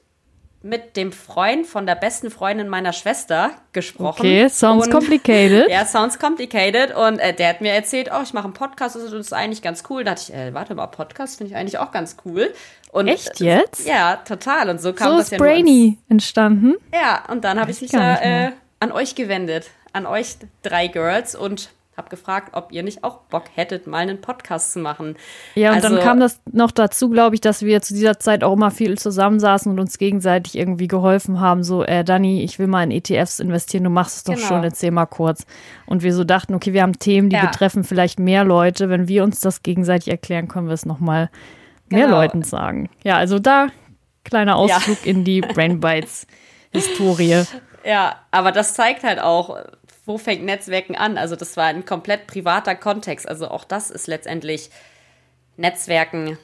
mit 0.63 0.95
dem 0.95 1.11
Freund 1.11 1.67
von 1.67 1.85
der 1.85 1.95
besten 1.95 2.31
Freundin 2.31 2.69
meiner 2.69 2.93
Schwester 2.93 3.51
gesprochen. 3.73 4.21
Okay, 4.21 4.47
sounds 4.47 4.87
und, 4.87 4.93
complicated. 4.93 5.67
Ja, 5.69 5.85
sounds 5.85 6.17
complicated. 6.17 6.95
Und 6.95 7.19
äh, 7.19 7.33
der 7.33 7.49
hat 7.49 7.61
mir 7.61 7.73
erzählt, 7.73 8.09
oh, 8.11 8.21
ich 8.23 8.33
mache 8.33 8.45
einen 8.45 8.53
Podcast, 8.53 8.95
das 8.95 9.11
ist 9.11 9.33
eigentlich 9.33 9.61
ganz 9.61 9.83
cool. 9.89 10.05
Da 10.05 10.11
dachte 10.11 10.31
ich, 10.31 10.33
äh, 10.33 10.53
warte 10.53 10.73
mal, 10.73 10.87
Podcast 10.87 11.37
finde 11.37 11.51
ich 11.51 11.57
eigentlich 11.57 11.77
auch 11.77 11.91
ganz 11.91 12.15
cool. 12.25 12.53
Und, 12.93 13.09
Echt 13.09 13.41
jetzt? 13.41 13.85
Äh, 13.85 13.89
ja, 13.89 14.15
total. 14.15 14.69
Und 14.69 14.79
so 14.79 14.93
kam 14.93 15.11
so 15.11 15.17
das 15.17 15.25
ist 15.25 15.31
ja 15.33 15.37
Brainy 15.37 15.97
entstanden. 16.07 16.75
Ja, 16.93 17.25
und 17.29 17.43
dann 17.43 17.59
habe 17.59 17.69
ich 17.69 17.81
mich 17.81 17.91
da 17.91 18.15
äh, 18.21 18.51
an 18.79 18.93
euch 18.93 19.15
gewendet, 19.15 19.69
an 19.91 20.05
euch 20.05 20.37
drei 20.61 20.87
Girls 20.87 21.35
und 21.35 21.71
habe 21.97 22.09
gefragt, 22.09 22.49
ob 22.53 22.71
ihr 22.71 22.81
nicht 22.83 23.03
auch 23.03 23.19
Bock 23.29 23.43
hättet, 23.53 23.85
mal 23.87 23.99
einen 23.99 24.19
Podcast 24.19 24.73
zu 24.73 24.79
machen. 24.79 25.15
Ja, 25.55 25.69
und 25.69 25.75
Also- 25.83 25.89
dann 25.95 26.03
kam 26.03 26.19
das 26.19 26.41
noch 26.51 26.71
dazu, 26.71 27.09
glaube 27.09 27.35
ich, 27.35 27.41
dass 27.41 27.61
wir 27.61 27.81
zu 27.81 27.93
dieser 27.93 28.19
Zeit 28.19 28.43
auch 28.43 28.53
immer 28.53 28.71
viel 28.71 28.97
zusammensaßen 28.97 29.71
und 29.71 29.79
uns 29.79 29.97
gegenseitig 29.97 30.57
irgendwie 30.57 30.87
geholfen 30.87 31.39
haben. 31.39 31.63
So, 31.63 31.83
äh, 31.83 32.03
Dani, 32.03 32.43
ich 32.43 32.57
will 32.57 32.67
mal 32.67 32.83
in 32.83 32.91
ETFs 32.91 33.39
investieren, 33.39 33.83
du 33.83 33.89
machst 33.91 34.17
es 34.17 34.23
doch 34.23 34.33
Genau. 34.35 34.47
schon, 34.47 34.63
erzähl 34.63 34.91
mal 34.91 35.05
kurz. 35.05 35.45
Und 35.85 36.01
wir 36.01 36.13
so 36.13 36.23
dachten, 36.23 36.55
okay, 36.55 36.73
wir 36.73 36.81
haben 36.81 36.97
Themen, 36.97 37.29
die 37.29 37.35
Ja. 37.35 37.45
betreffen 37.45 37.83
vielleicht 37.83 38.19
mehr 38.19 38.43
Leute. 38.43 38.89
Wenn 38.89 39.07
wir 39.07 39.23
uns 39.23 39.39
das 39.39 39.61
gegenseitig 39.61 40.09
erklären, 40.09 40.47
können 40.47 40.67
wir 40.67 40.73
es 40.73 40.85
nochmal 40.85 41.29
mehr 41.89 42.05
Genau. 42.05 42.17
Leuten 42.21 42.41
sagen. 42.41 42.89
Ja, 43.03 43.17
also 43.17 43.37
da 43.37 43.67
kleiner 44.23 44.55
Ausflug 44.55 45.05
in 45.05 45.23
die 45.23 45.41
Brain 45.41 45.79
Bites 45.79 46.25
Historie. 46.71 47.43
Ja, 47.85 48.15
aber 48.31 48.51
das 48.51 48.73
zeigt 48.73 49.03
halt 49.03 49.19
auch, 49.19 49.57
wo 50.05 50.17
fängt 50.17 50.43
Netzwerken 50.43 50.95
an? 50.95 51.17
Also 51.17 51.35
das 51.35 51.55
war 51.57 51.65
ein 51.65 51.85
komplett 51.85 52.27
privater 52.27 52.75
Kontext. 52.75 53.27
Also 53.27 53.47
auch 53.47 53.63
das 53.63 53.89
ist 53.89 54.07
letztendlich 54.07 54.69
Netzwerken. 55.57 56.37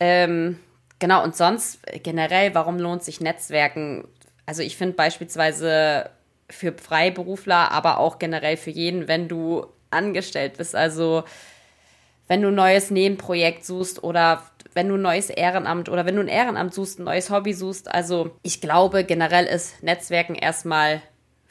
Ähm, 0.00 0.58
genau, 0.98 1.22
und 1.24 1.36
sonst 1.36 1.80
generell, 2.02 2.54
warum 2.54 2.78
lohnt 2.78 3.02
sich 3.02 3.20
Netzwerken? 3.20 4.06
Also 4.46 4.62
ich 4.62 4.76
finde 4.76 4.94
beispielsweise 4.94 6.10
für 6.50 6.72
Freiberufler, 6.72 7.70
aber 7.72 7.98
auch 7.98 8.18
generell 8.18 8.56
für 8.56 8.70
jeden, 8.70 9.08
wenn 9.08 9.28
du 9.28 9.66
angestellt 9.90 10.58
bist. 10.58 10.74
Also 10.74 11.24
wenn 12.26 12.42
du 12.42 12.48
ein 12.48 12.54
neues 12.54 12.90
Nebenprojekt 12.90 13.64
suchst 13.64 14.02
oder 14.02 14.42
wenn 14.74 14.88
du 14.88 14.94
ein 14.96 15.02
neues 15.02 15.30
Ehrenamt 15.30 15.88
oder 15.88 16.04
wenn 16.04 16.16
du 16.16 16.20
ein 16.20 16.28
Ehrenamt 16.28 16.74
suchst, 16.74 16.98
ein 16.98 17.04
neues 17.04 17.30
Hobby 17.30 17.54
suchst. 17.54 17.92
Also 17.92 18.36
ich 18.42 18.60
glaube, 18.60 19.04
generell 19.04 19.46
ist 19.46 19.82
Netzwerken 19.82 20.34
erstmal 20.34 21.02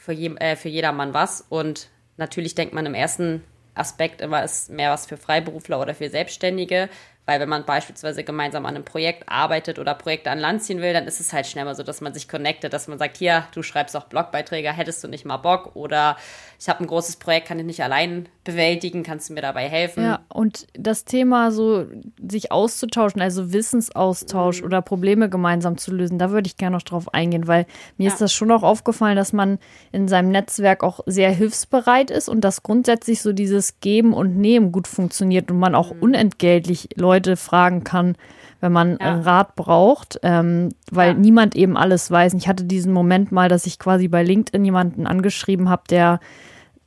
für, 0.07 0.13
je, 0.13 0.33
äh, 0.37 0.55
für 0.55 0.69
jedermann 0.69 1.13
was. 1.13 1.41
Und 1.49 1.89
natürlich 2.15 2.55
denkt 2.55 2.73
man 2.73 2.85
im 2.85 2.93
ersten 2.93 3.43
Aspekt 3.75 4.21
immer, 4.21 4.41
ist 4.41 4.69
mehr 4.69 4.89
was 4.89 5.05
für 5.05 5.17
Freiberufler 5.17 5.81
oder 5.81 5.93
für 5.93 6.09
Selbstständige. 6.09 6.87
Weil 7.27 7.39
wenn 7.41 7.49
man 7.49 7.65
beispielsweise 7.65 8.23
gemeinsam 8.23 8.65
an 8.65 8.75
einem 8.75 8.85
Projekt 8.85 9.27
arbeitet 9.27 9.77
oder 9.79 9.93
Projekte 9.93 10.31
an 10.31 10.39
Land 10.39 10.63
ziehen 10.63 10.81
will, 10.81 10.93
dann 10.93 11.05
ist 11.05 11.19
es 11.19 11.33
halt 11.33 11.45
schnell 11.45 11.65
mal 11.65 11.75
so, 11.75 11.83
dass 11.83 11.99
man 12.01 12.13
sich 12.13 12.27
connectet, 12.29 12.71
dass 12.73 12.87
man 12.87 12.97
sagt, 12.97 13.17
hier, 13.17 13.43
du 13.53 13.61
schreibst 13.63 13.95
auch 13.97 14.05
Blogbeiträge, 14.05 14.71
hättest 14.71 15.03
du 15.03 15.09
nicht 15.09 15.25
mal 15.25 15.35
Bock? 15.37 15.75
Oder 15.75 16.15
ich 16.59 16.69
habe 16.69 16.79
ein 16.83 16.87
großes 16.87 17.17
Projekt, 17.17 17.49
kann 17.49 17.59
ich 17.59 17.65
nicht 17.65 17.83
allein 17.83 18.29
bewältigen, 18.45 19.03
kannst 19.03 19.29
du 19.29 19.33
mir 19.33 19.41
dabei 19.41 19.67
helfen? 19.67 20.03
Ja, 20.05 20.21
und 20.29 20.67
das 20.73 21.03
Thema 21.03 21.51
so, 21.51 21.85
sich 22.29 22.51
auszutauschen, 22.53 23.21
also 23.21 23.43
Mhm. 23.43 23.53
Wissensaustausch 23.53 24.63
oder 24.63 24.81
Probleme 24.81 25.29
gemeinsam 25.29 25.77
zu 25.77 25.93
lösen, 25.93 26.17
da 26.19 26.31
würde 26.31 26.47
ich 26.47 26.55
gerne 26.55 26.77
noch 26.77 26.83
drauf 26.83 27.13
eingehen, 27.13 27.47
weil 27.47 27.65
mir 27.97 28.05
Ja. 28.05 28.13
ist 28.13 28.21
das 28.21 28.31
schon 28.33 28.51
auch 28.51 28.63
aufgefallen, 28.63 29.17
dass 29.17 29.33
man 29.33 29.59
in 29.91 30.07
seinem 30.07 30.29
Netzwerk 30.29 30.81
auch 30.81 31.01
sehr 31.07 31.31
hilfsbereit 31.31 32.09
ist 32.09 32.29
und 32.29 32.41
dass 32.41 32.63
grundsätzlich 32.63 33.21
so 33.21 33.33
dieses 33.33 33.81
Geben 33.81 34.13
und 34.13 34.37
Nehmen 34.37 34.71
gut 34.71 34.87
funktioniert 34.87 35.51
und 35.51 35.59
man 35.59 35.75
auch 35.75 35.91
Mhm. 35.91 35.97
unentgeltlich 35.99 36.89
Leute 36.95 37.16
fragen 37.35 37.83
kann, 37.83 38.15
wenn 38.61 38.71
man 38.71 38.97
Ja. 38.99 39.17
äh, 39.17 39.21
Rat 39.21 39.55
braucht, 39.55 40.19
ähm, 40.23 40.69
weil 40.91 41.09
Ja. 41.09 41.13
niemand 41.15 41.55
eben 41.55 41.77
alles 41.77 42.09
weiß. 42.11 42.33
Und 42.33 42.39
Ich 42.39 42.47
hatte 42.47 42.63
diesen 42.63 42.93
Moment 42.93 43.31
mal, 43.31 43.49
dass 43.49 43.65
ich 43.65 43.79
quasi 43.79 44.07
bei 44.07 44.23
LinkedIn 44.23 44.63
jemanden 44.65 45.07
angeschrieben 45.07 45.69
habe, 45.69 45.83
der 45.89 46.19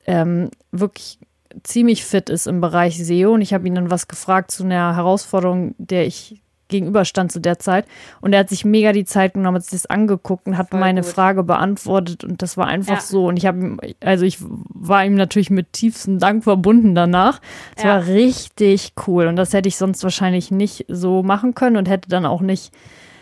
ähm, 0.06 0.50
wirklich 0.72 1.18
ziemlich 1.64 2.04
fit 2.04 2.30
ist 2.30 2.46
im 2.46 2.60
Bereich 2.60 2.96
SEO 3.04 3.32
und 3.34 3.42
ich 3.42 3.52
habe 3.52 3.66
ihn 3.66 3.74
dann 3.74 3.90
was 3.90 4.08
gefragt 4.08 4.50
zu 4.52 4.64
einer 4.64 4.94
Herausforderung, 4.96 5.74
der 5.78 6.06
ich 6.06 6.42
gegenüberstand 6.70 7.30
zu 7.30 7.40
der 7.40 7.58
Zeit 7.58 7.84
und 8.20 8.32
er 8.32 8.40
hat 8.40 8.48
sich 8.48 8.64
mega 8.64 8.92
die 8.92 9.04
Zeit 9.04 9.34
genommen, 9.34 9.56
hat 9.56 9.64
sich 9.64 9.72
das 9.82 9.86
angeguckt 9.86 10.46
und 10.46 10.56
hat 10.56 10.70
Voll 10.70 10.80
meine 10.80 11.02
gut. 11.02 11.10
Frage 11.10 11.42
beantwortet 11.42 12.24
und 12.24 12.40
das 12.42 12.56
war 12.56 12.66
einfach 12.66 12.94
Ja. 12.94 13.00
so 13.00 13.26
und 13.26 13.36
ich 13.36 13.44
habe 13.46 13.58
ihm, 13.58 13.80
also 14.00 14.24
ich 14.24 14.38
war 14.40 15.04
ihm 15.04 15.14
natürlich 15.16 15.50
mit 15.50 15.72
tiefstem 15.72 16.18
Dank 16.18 16.44
verbunden 16.44 16.94
danach. 16.94 17.40
Es 17.76 17.82
Ja. 17.82 17.90
war 17.96 18.06
richtig 18.06 18.94
cool 19.06 19.26
und 19.26 19.36
das 19.36 19.52
hätte 19.52 19.68
ich 19.68 19.76
sonst 19.76 20.02
wahrscheinlich 20.02 20.50
nicht 20.50 20.86
so 20.88 21.22
machen 21.22 21.54
können 21.54 21.76
und 21.76 21.88
hätte 21.88 22.08
dann 22.08 22.24
auch 22.24 22.40
nicht 22.40 22.72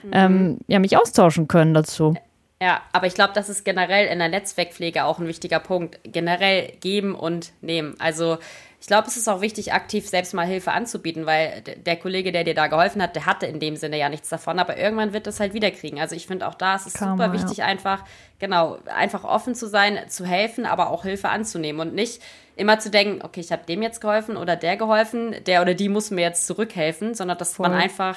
Mhm. 0.04 0.10
ähm, 0.12 0.58
ja, 0.68 0.78
mich 0.78 0.96
austauschen 0.96 1.48
können 1.48 1.74
dazu. 1.74 2.14
Ja, 2.60 2.82
aber 2.92 3.06
ich 3.06 3.14
glaube, 3.14 3.32
das 3.34 3.48
ist 3.48 3.64
generell 3.64 4.08
in 4.08 4.18
der 4.18 4.28
Netzwerkpflege 4.28 5.04
auch 5.04 5.20
ein 5.20 5.28
wichtiger 5.28 5.60
Punkt. 5.60 6.00
Generell 6.02 6.72
geben 6.80 7.14
und 7.14 7.52
nehmen. 7.60 7.94
Also 8.00 8.38
ich 8.80 8.86
glaube, 8.86 9.08
es 9.08 9.16
ist 9.16 9.28
auch 9.28 9.40
wichtig, 9.40 9.72
aktiv 9.72 10.08
selbst 10.08 10.34
mal 10.34 10.46
Hilfe 10.46 10.72
anzubieten, 10.72 11.26
weil 11.26 11.62
der 11.62 11.96
Kollege, 11.96 12.30
der 12.30 12.44
dir 12.44 12.54
da 12.54 12.68
geholfen 12.68 13.02
hat, 13.02 13.16
der 13.16 13.26
hatte 13.26 13.46
in 13.46 13.58
dem 13.58 13.76
Sinne 13.76 13.98
ja 13.98 14.08
nichts 14.08 14.28
davon, 14.28 14.58
aber 14.60 14.76
irgendwann 14.76 15.12
wird 15.12 15.26
das 15.26 15.40
halt 15.40 15.52
wiederkriegen. 15.52 16.00
Also 16.00 16.14
ich 16.14 16.28
finde 16.28 16.46
auch 16.46 16.54
da 16.54 16.76
ist 16.76 16.86
es 16.86 16.94
Karma, 16.94 17.16
super 17.16 17.32
wichtig, 17.32 17.62
einfach, 17.64 18.04
genau, 18.38 18.78
einfach 18.86 19.24
offen 19.24 19.56
zu 19.56 19.66
sein, 19.66 19.98
zu 20.08 20.24
helfen, 20.24 20.64
aber 20.64 20.90
auch 20.90 21.02
Hilfe 21.02 21.28
anzunehmen 21.28 21.80
und 21.80 21.94
nicht 21.94 22.22
immer 22.54 22.78
zu 22.78 22.90
denken, 22.90 23.20
okay, 23.24 23.40
ich 23.40 23.50
habe 23.50 23.66
dem 23.66 23.82
jetzt 23.82 24.00
geholfen 24.00 24.36
oder 24.36 24.54
der 24.54 24.76
geholfen, 24.76 25.34
der 25.46 25.62
oder 25.62 25.74
die 25.74 25.88
muss 25.88 26.12
mir 26.12 26.22
jetzt 26.22 26.46
zurückhelfen, 26.46 27.14
sondern 27.14 27.38
dass 27.38 27.58
man 27.58 27.72
Voll. 27.72 27.80
einfach 27.80 28.16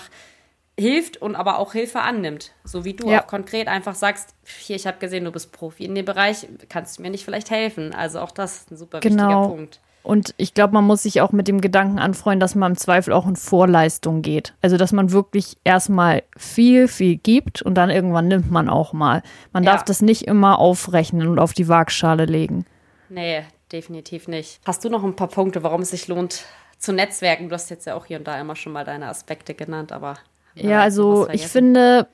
hilft 0.79 1.17
und 1.17 1.35
aber 1.35 1.59
auch 1.59 1.73
Hilfe 1.73 2.01
annimmt. 2.01 2.51
So 2.63 2.85
wie 2.85 2.93
du 2.93 3.09
Ja. 3.09 3.21
auch 3.21 3.27
konkret 3.27 3.67
einfach 3.67 3.95
sagst, 3.95 4.33
hier, 4.45 4.75
ich 4.75 4.87
habe 4.87 4.97
gesehen, 4.99 5.25
du 5.25 5.31
bist 5.31 5.51
Profi 5.51 5.85
in 5.85 5.95
dem 5.95 6.05
Bereich, 6.05 6.47
kannst 6.69 6.97
du 6.97 7.01
mir 7.01 7.09
nicht 7.11 7.25
vielleicht 7.25 7.51
helfen? 7.51 7.93
Also 7.93 8.19
auch 8.19 8.31
das 8.31 8.57
ist 8.57 8.71
ein 8.71 8.77
super 8.77 8.99
Genau. 8.99 9.23
wichtiger 9.23 9.47
Punkt. 9.47 9.79
Und 10.03 10.33
ich 10.37 10.55
glaube, 10.55 10.73
man 10.73 10.83
muss 10.85 11.03
sich 11.03 11.21
auch 11.21 11.31
mit 11.31 11.47
dem 11.47 11.61
Gedanken 11.61 11.99
anfreuen, 11.99 12.39
dass 12.39 12.55
man 12.55 12.71
im 12.71 12.77
Zweifel 12.77 13.13
auch 13.13 13.27
in 13.27 13.35
Vorleistung 13.35 14.23
geht. 14.23 14.55
Also, 14.63 14.77
dass 14.77 14.91
man 14.91 15.11
wirklich 15.11 15.57
erstmal 15.63 16.23
viel, 16.35 16.87
viel 16.87 17.17
gibt 17.17 17.61
und 17.61 17.75
dann 17.75 17.91
irgendwann 17.91 18.27
nimmt 18.27 18.49
man 18.49 18.67
auch 18.67 18.93
mal. 18.93 19.21
Man 19.53 19.63
Ja. 19.63 19.73
darf 19.73 19.83
das 19.85 20.01
nicht 20.01 20.23
immer 20.23 20.57
aufrechnen 20.57 21.27
und 21.27 21.37
auf 21.37 21.53
die 21.53 21.67
Waagschale 21.67 22.25
legen. 22.25 22.65
Nee, 23.09 23.43
definitiv 23.71 24.27
nicht. 24.27 24.59
Hast 24.65 24.83
du 24.83 24.89
noch 24.89 25.03
ein 25.03 25.15
paar 25.15 25.27
Punkte, 25.27 25.61
warum 25.61 25.81
es 25.81 25.91
sich 25.91 26.07
lohnt 26.07 26.45
zu 26.79 26.93
netzwerken? 26.93 27.49
Du 27.49 27.53
hast 27.53 27.69
jetzt 27.69 27.85
ja 27.85 27.93
auch 27.93 28.07
hier 28.07 28.17
und 28.17 28.27
da 28.27 28.39
immer 28.41 28.55
schon 28.55 28.73
mal 28.73 28.85
deine 28.85 29.07
Aspekte 29.07 29.53
genannt, 29.53 29.91
aber. 29.91 30.15
Ja, 30.55 30.81
also 30.81 31.27
ich 31.31 31.47
finde, 31.47 32.07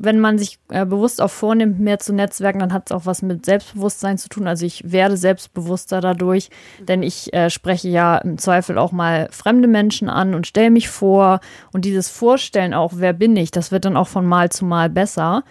wenn 0.00 0.20
man 0.20 0.38
sich 0.38 0.58
äh, 0.68 0.84
bewusst 0.84 1.20
auch 1.20 1.30
vornimmt, 1.30 1.80
mehr 1.80 1.98
zu 1.98 2.12
netzwerken, 2.12 2.60
dann 2.60 2.72
hat 2.72 2.90
es 2.90 2.92
auch 2.92 3.06
was 3.06 3.22
mit 3.22 3.44
Selbstbewusstsein 3.44 4.18
zu 4.18 4.28
tun. 4.28 4.46
Also 4.46 4.64
ich 4.66 4.92
werde 4.92 5.16
selbstbewusster 5.16 6.00
dadurch, 6.00 6.50
denn 6.80 7.02
ich 7.02 7.32
äh, 7.32 7.50
spreche 7.50 7.88
ja 7.88 8.18
im 8.18 8.38
Zweifel 8.38 8.78
auch 8.78 8.92
mal 8.92 9.28
fremde 9.30 9.68
Menschen 9.68 10.08
an 10.08 10.34
und 10.34 10.46
stelle 10.46 10.70
mich 10.70 10.88
vor. 10.88 11.40
Und 11.72 11.84
dieses 11.84 12.08
Vorstellen 12.08 12.74
auch, 12.74 12.92
wer 12.96 13.12
bin 13.12 13.36
ich, 13.36 13.50
das 13.50 13.72
wird 13.72 13.84
dann 13.84 13.96
auch 13.96 14.08
von 14.08 14.26
Mal 14.26 14.50
zu 14.50 14.64
Mal 14.64 14.90
besser. 14.90 15.42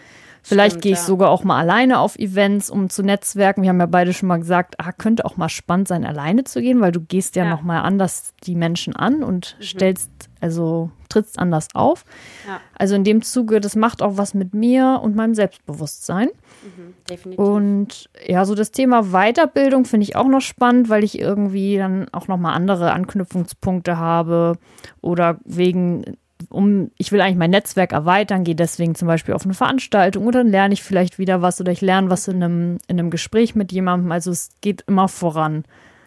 Vielleicht 0.43 0.81
gehe 0.81 0.93
ich 0.93 0.99
ja. 0.99 1.03
sogar 1.03 1.29
auch 1.29 1.43
mal 1.43 1.59
alleine 1.59 1.99
auf 1.99 2.17
Events, 2.17 2.69
um 2.69 2.89
zu 2.89 3.03
netzwerken. 3.03 3.63
Wir 3.63 3.69
haben 3.69 3.81
ja 3.81 3.85
beide 3.85 4.13
schon 4.13 4.29
mal 4.29 4.37
gesagt, 4.37 4.75
ah, 4.77 4.93
könnte 4.93 5.25
auch 5.25 5.35
mal 5.35 5.49
spannend 5.49 5.89
sein, 5.89 6.05
alleine 6.05 6.45
zu 6.45 6.61
gehen, 6.61 6.79
weil 6.79 6.93
du 6.93 7.01
gehst 7.01 7.35
ja, 7.35 7.43
Ja. 7.43 7.49
noch 7.49 7.63
mal 7.63 7.81
anders 7.81 8.33
die 8.45 8.55
Menschen 8.55 8.95
an 8.95 9.23
und 9.23 9.57
stellst, 9.61 10.26
also 10.41 10.89
trittst 11.09 11.39
anders 11.39 11.67
auf. 11.73 12.03
Ja. 12.47 12.59
Also 12.77 12.95
in 12.95 13.03
dem 13.03 13.21
Zuge, 13.21 13.59
das 13.61 13.75
macht 13.75 14.01
auch 14.01 14.17
was 14.17 14.33
mit 14.33 14.53
mir 14.53 14.99
und 15.01 15.15
meinem 15.15 15.33
Selbstbewusstsein. 15.35 16.29
Definitiv. 17.09 17.39
Und 17.39 18.09
ja, 18.25 18.43
so 18.45 18.55
das 18.55 18.71
Thema 18.71 19.03
Weiterbildung 19.11 19.85
finde 19.85 20.03
ich 20.03 20.15
auch 20.15 20.27
noch 20.27 20.41
spannend, 20.41 20.89
weil 20.89 21.03
ich 21.03 21.17
irgendwie 21.19 21.77
dann 21.77 22.07
auch 22.11 22.27
noch 22.27 22.37
mal 22.37 22.53
andere 22.53 22.91
Anknüpfungspunkte 22.91 23.97
habe 23.97 24.57
oder 25.01 25.37
wegen 25.45 26.17
um, 26.49 26.91
ich 26.97 27.11
will 27.11 27.19
eigentlich 27.19 27.37
mein 27.37 27.49
Netzwerk 27.49 27.93
erweitern, 27.93 28.43
gehe 28.43 28.55
deswegen 28.55 28.93
zum 28.95 29.07
Beispiel 29.07 29.33
auf 29.33 29.43
eine 29.43 29.55
Veranstaltung 29.55 30.27
oder 30.27 30.39
dann 30.43 30.51
lerne 30.51 30.73
ich 30.73 30.83
vielleicht 30.83 31.17
wieder 31.17 31.41
was 31.41 31.59
oder 31.59 31.71
ich 31.71 31.81
lerne 31.81 32.09
was 32.09 32.27
in 32.27 32.43
einem, 32.43 32.77
in 32.87 32.99
einem 32.99 33.09
Gespräch 33.09 33.55
mit 33.55 33.71
jemandem. 33.71 34.11
Also 34.11 34.31
es 34.31 34.49
geht 34.61 34.83
immer 34.87 35.07
voran. 35.07 35.63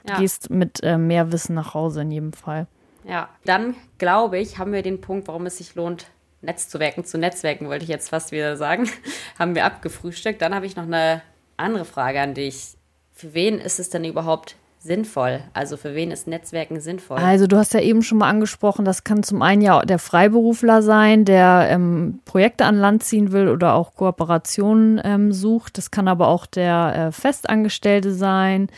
Du 0.06 0.12
Ja. 0.12 0.20
gehst 0.20 0.48
mit 0.48 0.82
äh, 0.82 0.98
mehr 0.98 1.32
Wissen 1.32 1.54
nach 1.54 1.74
Hause 1.74 2.02
in 2.02 2.10
jedem 2.10 2.32
Fall. 2.32 2.68
Ja, 3.04 3.28
dann 3.44 3.74
glaube 3.98 4.38
ich, 4.38 4.58
haben 4.58 4.72
wir 4.72 4.82
den 4.82 5.00
Punkt, 5.00 5.28
warum 5.28 5.46
es 5.46 5.58
sich 5.58 5.74
lohnt, 5.74 6.06
Netzwerken 6.42 7.04
zu 7.04 7.18
Netzwerken, 7.18 7.68
wollte 7.68 7.84
ich 7.84 7.90
jetzt 7.90 8.08
fast 8.08 8.32
wieder 8.32 8.56
sagen, 8.56 8.88
haben 9.38 9.54
wir 9.54 9.64
abgefrühstückt. 9.64 10.40
Dann 10.40 10.54
habe 10.54 10.66
ich 10.66 10.76
noch 10.76 10.84
eine 10.84 11.22
andere 11.56 11.84
Frage 11.84 12.20
an 12.20 12.34
dich. 12.34 12.76
Für 13.12 13.34
wen 13.34 13.58
ist 13.58 13.78
es 13.78 13.90
denn 13.90 14.04
überhaupt 14.04 14.56
sinnvoll? 14.78 15.40
Also 15.52 15.76
für 15.76 15.94
wen 15.94 16.10
ist 16.10 16.26
Netzwerken 16.26 16.80
sinnvoll? 16.80 17.18
Also 17.18 17.46
du 17.46 17.58
hast 17.58 17.74
ja 17.74 17.80
eben 17.80 18.02
schon 18.02 18.18
mal 18.18 18.30
angesprochen, 18.30 18.86
das 18.86 19.04
kann 19.04 19.22
zum 19.22 19.42
einen 19.42 19.60
ja 19.60 19.82
der 19.82 19.98
Freiberufler 19.98 20.80
sein, 20.82 21.26
der 21.26 21.68
ähm, 21.70 22.20
Projekte 22.24 22.64
an 22.64 22.76
Land 22.76 23.04
ziehen 23.04 23.30
will 23.32 23.48
oder 23.48 23.74
auch 23.74 23.94
Kooperationen 23.94 25.00
ähm, 25.04 25.32
sucht. 25.32 25.76
Das 25.76 25.90
kann 25.90 26.08
aber 26.08 26.28
auch 26.28 26.46
der 26.46 27.08
äh, 27.08 27.12
Festangestellte 27.12 28.14
sein, 28.14 28.68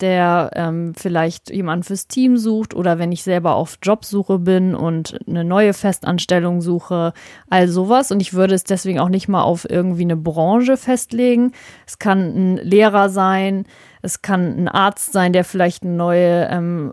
der 0.00 0.50
ähm, 0.54 0.94
vielleicht 0.96 1.50
jemanden 1.50 1.84
fürs 1.84 2.06
Team 2.06 2.36
sucht 2.36 2.74
oder 2.74 2.98
wenn 2.98 3.12
ich 3.12 3.22
selber 3.22 3.54
auf 3.54 3.78
Jobsuche 3.82 4.38
bin 4.38 4.74
und 4.74 5.18
eine 5.26 5.44
neue 5.44 5.72
Festanstellung 5.72 6.60
suche, 6.60 7.12
all 7.48 7.68
sowas. 7.68 8.10
Und 8.10 8.20
ich 8.20 8.34
würde 8.34 8.54
es 8.54 8.64
deswegen 8.64 9.00
auch 9.00 9.08
nicht 9.08 9.28
mal 9.28 9.42
auf 9.42 9.68
irgendwie 9.68 10.02
eine 10.02 10.16
Branche 10.16 10.76
festlegen. 10.76 11.52
Es 11.86 11.98
kann 11.98 12.18
ein 12.18 12.56
Lehrer 12.58 13.08
sein, 13.08 13.64
es 14.02 14.22
kann 14.22 14.56
ein 14.56 14.68
Arzt 14.68 15.12
sein, 15.12 15.32
der 15.32 15.44
vielleicht 15.44 15.82
eine 15.82 15.92
neue 15.92 16.48
ähm, 16.50 16.92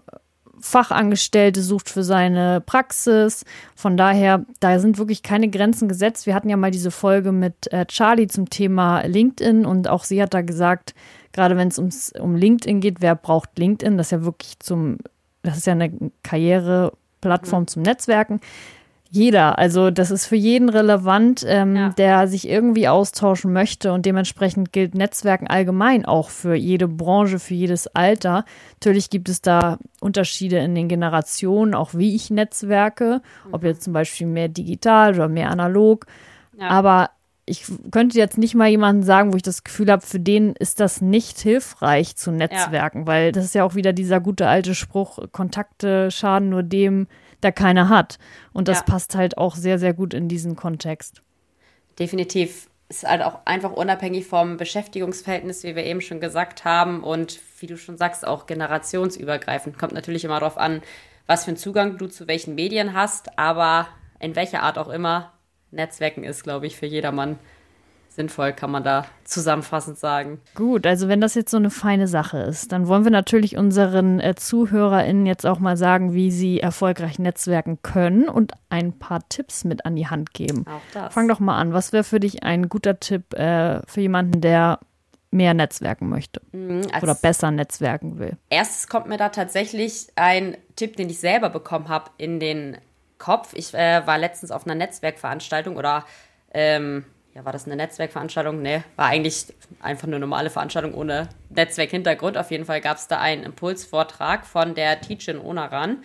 Fachangestellte 0.64 1.62
sucht 1.62 1.90
für 1.90 2.04
seine 2.04 2.62
Praxis. 2.62 3.44
Von 3.76 3.98
daher, 3.98 4.46
da 4.62 4.80
sind 4.80 4.98
wirklich 4.98 5.22
keine 5.22 5.50
Grenzen 5.50 5.90
gesetzt. 5.90 6.26
Wir 6.26 6.34
hatten 6.34 6.48
ja 6.48 6.56
mal 6.56 6.72
diese 6.72 6.90
Folge 6.90 7.34
mit 7.34 7.72
äh, 7.74 7.86
Charlie 7.86 8.28
zum 8.28 8.50
Thema 8.50 9.02
LinkedIn 9.02 9.66
und 9.66 9.90
auch 9.90 10.06
sie 10.06 10.22
hat 10.22 10.34
da 10.34 10.42
gesagt, 10.42 10.96
gerade 11.34 11.58
wenn 11.58 11.68
es 11.68 12.14
um 12.18 12.36
LinkedIn 12.36 12.80
geht, 12.80 13.02
wer 13.02 13.16
braucht 13.16 13.58
LinkedIn? 13.58 13.98
Das 13.98 14.08
ist 14.08 14.12
ja 14.12 14.24
wirklich 14.24 14.60
zum, 14.60 14.98
das 15.42 15.58
ist 15.58 15.68
ja 15.68 15.74
eine 15.74 15.92
Karriereplattform 16.24 17.64
mhm. 17.64 17.68
zum 17.68 17.82
Netzwerken 17.82 18.40
jeder. 19.14 19.60
Also 19.60 19.92
das 19.92 20.10
ist 20.10 20.26
für 20.26 20.36
jeden 20.36 20.70
relevant, 20.70 21.46
ähm, 21.48 21.76
ja. 21.76 21.90
der 21.90 22.28
sich 22.28 22.50
irgendwie 22.50 22.88
austauschen 22.88 23.54
möchte 23.54 23.94
und 23.94 24.08
dementsprechend 24.08 24.74
gilt 24.74 24.96
Netzwerken 24.96 25.46
allgemein 25.46 26.04
auch 26.04 26.32
für 26.32 26.56
jede 26.56 26.88
Branche, 26.88 27.38
für 27.38 27.54
jedes 27.54 27.86
Alter. 27.86 28.44
Natürlich 28.80 29.12
gibt 29.12 29.30
es 29.30 29.44
da 29.44 29.78
Unterschiede 30.02 30.58
in 30.58 30.74
den 30.74 30.88
Generationen, 30.88 31.76
auch 31.76 31.94
wie 31.94 32.16
ich 32.16 32.32
netzwerke, 32.32 33.22
mhm. 33.46 33.54
ob 33.54 33.64
jetzt 33.64 33.84
zum 33.84 33.94
Beispiel 33.94 34.26
mehr 34.26 34.48
digital 34.48 35.14
oder 35.14 35.28
mehr 35.28 35.52
analog. 35.52 36.08
Ja. 36.58 36.70
Aber 36.70 37.12
ich 37.46 37.66
könnte 37.92 38.18
jetzt 38.18 38.38
nicht 38.38 38.56
mal 38.56 38.70
jemanden 38.70 39.04
sagen, 39.04 39.34
wo 39.34 39.36
ich 39.36 39.44
das 39.44 39.64
Gefühl 39.64 39.92
habe, 39.92 40.06
für 40.06 40.20
den 40.20 40.54
ist 40.54 40.80
das 40.80 41.02
nicht 41.02 41.40
hilfreich 41.40 42.16
zu 42.16 42.32
netzwerken, 42.32 43.02
ja. 43.02 43.08
weil 43.08 43.32
das 43.32 43.44
ist 43.44 43.56
ja 43.56 43.66
auch 43.66 43.76
wieder 43.76 43.92
dieser 43.92 44.22
gute 44.22 44.48
alte 44.48 44.76
Spruch, 44.76 45.20
Kontakte 45.32 46.10
schaden 46.10 46.50
nur 46.50 46.64
dem, 46.64 47.08
der 47.42 47.52
keine 47.52 47.90
hat. 47.90 48.18
Und 48.54 48.70
das 48.70 48.80
ja. 48.80 48.84
passt 48.86 49.16
halt 49.16 49.38
auch 49.38 49.56
sehr, 49.56 49.78
sehr 49.78 49.94
gut 49.94 50.14
in 50.14 50.30
diesen 50.30 50.56
Kontext. 50.56 51.22
Definitiv. 52.00 52.70
Ist 52.90 53.04
halt 53.04 53.22
auch 53.22 53.40
einfach 53.46 53.72
unabhängig 53.72 54.26
vom 54.26 54.58
Beschäftigungsverhältnis, 54.58 55.64
wie 55.64 55.76
wir 55.76 55.84
eben 55.84 56.02
schon 56.02 56.22
gesagt 56.22 56.64
haben. 56.64 57.04
Und 57.04 57.40
wie 57.60 57.68
du 57.68 57.78
schon 57.78 57.98
sagst, 57.98 58.26
auch 58.26 58.46
generationsübergreifend. 58.46 59.78
Kommt 59.78 59.94
natürlich 59.94 60.24
immer 60.24 60.40
darauf 60.40 60.58
an, 60.58 60.82
was 61.28 61.44
für 61.44 61.50
einen 61.50 61.58
Zugang 61.58 61.98
du 61.98 62.08
zu 62.08 62.28
welchen 62.28 62.56
Medien 62.56 62.94
hast. 62.94 63.38
Aber 63.38 63.88
in 64.20 64.36
welcher 64.36 64.64
Art 64.64 64.78
auch 64.78 64.90
immer, 64.90 65.33
Netzwerken 65.74 66.24
ist, 66.24 66.44
glaube 66.44 66.68
ich, 66.68 66.78
für 66.78 66.86
jedermann 66.86 67.38
sinnvoll, 68.16 68.54
kann 68.54 68.70
man 68.72 68.84
da 68.84 69.06
zusammenfassend 69.24 69.98
sagen. 69.98 70.40
Gut, 70.54 70.86
also 70.86 71.08
wenn 71.08 71.20
das 71.20 71.34
jetzt 71.34 71.52
so 71.52 71.58
eine 71.58 71.70
feine 71.70 72.08
Sache 72.08 72.38
ist, 72.40 72.72
dann 72.72 72.88
wollen 72.88 73.04
wir 73.04 73.12
natürlich 73.12 73.58
unseren 73.58 74.20
äh, 74.20 74.36
ZuhörerInnen 74.36 75.26
jetzt 75.26 75.46
auch 75.46 75.60
mal 75.60 75.78
sagen, 75.78 76.14
wie 76.14 76.32
sie 76.32 76.60
erfolgreich 76.60 77.18
netzwerken 77.18 77.80
können 77.82 78.30
und 78.30 78.54
ein 78.70 78.94
paar 79.00 79.28
Tipps 79.30 79.64
mit 79.64 79.86
an 79.86 79.96
die 79.96 80.08
Hand 80.08 80.34
geben. 80.34 80.66
Auch 80.68 80.82
das. 80.94 81.14
Fang 81.14 81.28
doch 81.28 81.40
mal 81.40 81.58
an. 81.58 81.74
Was 81.74 81.92
wäre 81.92 82.04
für 82.04 82.20
dich 82.20 82.44
ein 82.44 82.70
guter 82.70 83.00
Tipp 83.00 83.34
äh, 83.34 83.82
für 83.88 84.02
jemanden, 84.02 84.42
der 84.42 84.80
mehr 85.32 85.56
netzwerken 85.56 86.10
möchte 86.10 86.42
mhm, 86.52 86.84
oder 87.02 87.16
besser 87.16 87.50
netzwerken 87.50 88.20
will? 88.20 88.38
Erstes 88.52 88.88
kommt 88.88 89.08
mir 89.08 89.18
da 89.18 89.30
tatsächlich 89.30 90.10
ein 90.16 90.56
Tipp, 90.76 90.98
den 90.98 91.10
ich 91.10 91.20
selber 91.20 91.50
bekommen 91.50 91.90
habe, 91.90 92.12
in 92.18 92.40
den 92.40 92.78
Kopf. 93.24 93.54
Ich 93.54 93.74
äh, 93.74 94.06
war 94.06 94.18
letztens 94.18 94.52
auf 94.52 94.66
einer 94.66 94.76
Netzwerkveranstaltung 94.76 95.78
oder 95.78 96.06
ähm, 96.54 97.06
ja, 97.34 97.46
war 97.46 97.54
das 97.54 97.66
eine 97.66 97.78
Netzwerkveranstaltung? 97.78 98.62
Nee, 98.62 98.84
war 98.98 99.08
eigentlich 99.08 99.48
einfach 99.80 100.08
eine 100.08 100.20
normale 100.20 100.50
Veranstaltung 100.50 100.94
ohne 100.94 101.30
Netzwerkhintergrund. 101.50 102.38
Auf 102.38 102.52
jeden 102.52 102.66
Fall 102.66 102.82
gab 102.82 102.98
es 102.98 103.08
da 103.08 103.20
einen 103.20 103.44
Impulsvortrag 103.44 104.46
von 104.46 104.76
der 104.76 105.00
Teachin 105.00 105.40
Onaran. 105.40 106.04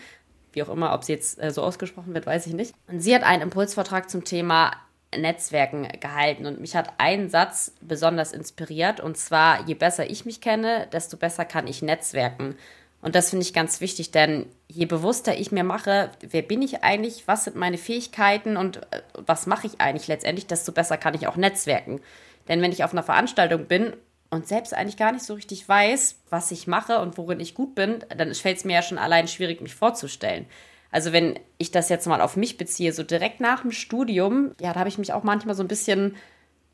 Wie 0.52 0.62
auch 0.62 0.68
immer, 0.68 0.94
ob 0.94 1.02
sie 1.02 1.12
jetzt 1.12 1.42
äh, 1.42 1.50
so 1.50 1.62
ausgesprochen 1.62 2.14
wird, 2.14 2.24
weiß 2.24 2.46
ich 2.46 2.54
nicht. 2.54 2.72
Und 2.86 3.00
sie 3.00 3.14
hat 3.14 3.24
einen 3.24 3.42
Impulsvortrag 3.42 4.08
zum 4.08 4.24
Thema 4.24 4.70
Netzwerken 5.16 5.88
gehalten 6.00 6.46
und 6.46 6.60
mich 6.60 6.76
hat 6.76 6.92
ein 6.98 7.30
Satz 7.30 7.72
besonders 7.80 8.32
inspiriert 8.32 9.00
und 9.00 9.16
zwar, 9.16 9.66
je 9.66 9.74
besser 9.74 10.08
ich 10.08 10.26
mich 10.26 10.42
kenne, 10.42 10.86
desto 10.92 11.16
besser 11.16 11.46
kann 11.46 11.66
ich 11.66 11.80
netzwerken. 11.80 12.56
Und 13.00 13.14
das 13.14 13.30
finde 13.30 13.44
ich 13.44 13.54
ganz 13.54 13.80
wichtig, 13.80 14.10
denn 14.10 14.46
je 14.66 14.86
bewusster 14.86 15.38
ich 15.38 15.52
mir 15.52 15.62
mache, 15.62 16.10
wer 16.20 16.42
bin 16.42 16.62
ich 16.62 16.82
eigentlich, 16.82 17.28
was 17.28 17.44
sind 17.44 17.54
meine 17.54 17.78
Fähigkeiten 17.78 18.56
und 18.56 18.78
äh, 18.92 19.02
was 19.14 19.46
mache 19.46 19.68
ich 19.68 19.80
eigentlich 19.80 20.08
letztendlich, 20.08 20.46
desto 20.46 20.72
besser 20.72 20.96
kann 20.96 21.14
ich 21.14 21.28
auch 21.28 21.36
netzwerken. 21.36 22.00
Denn 22.48 22.60
wenn 22.60 22.72
ich 22.72 22.82
auf 22.82 22.92
einer 22.92 23.04
Veranstaltung 23.04 23.66
bin 23.66 23.92
und 24.30 24.48
selbst 24.48 24.74
eigentlich 24.74 24.96
gar 24.96 25.12
nicht 25.12 25.24
so 25.24 25.34
richtig 25.34 25.68
weiß, 25.68 26.16
was 26.28 26.50
ich 26.50 26.66
mache 26.66 27.00
und 27.00 27.18
worin 27.18 27.40
ich 27.40 27.54
gut 27.54 27.74
bin, 27.74 28.04
dann 28.16 28.34
fällt 28.34 28.58
es 28.58 28.64
mir 28.64 28.74
ja 28.74 28.82
schon 28.82 28.98
allein 28.98 29.28
schwierig, 29.28 29.60
mich 29.60 29.74
vorzustellen. 29.74 30.46
Also 30.90 31.12
wenn 31.12 31.38
ich 31.58 31.70
das 31.70 31.88
jetzt 31.90 32.06
mal 32.06 32.20
auf 32.20 32.36
mich 32.36 32.56
beziehe, 32.56 32.92
so 32.92 33.02
direkt 33.02 33.40
nach 33.40 33.62
dem 33.62 33.72
Studium, 33.72 34.52
ja, 34.60 34.72
da 34.72 34.80
habe 34.80 34.88
ich 34.88 34.98
mich 34.98 35.12
auch 35.12 35.22
manchmal 35.22 35.54
so 35.54 35.62
ein 35.62 35.68
bisschen 35.68 36.16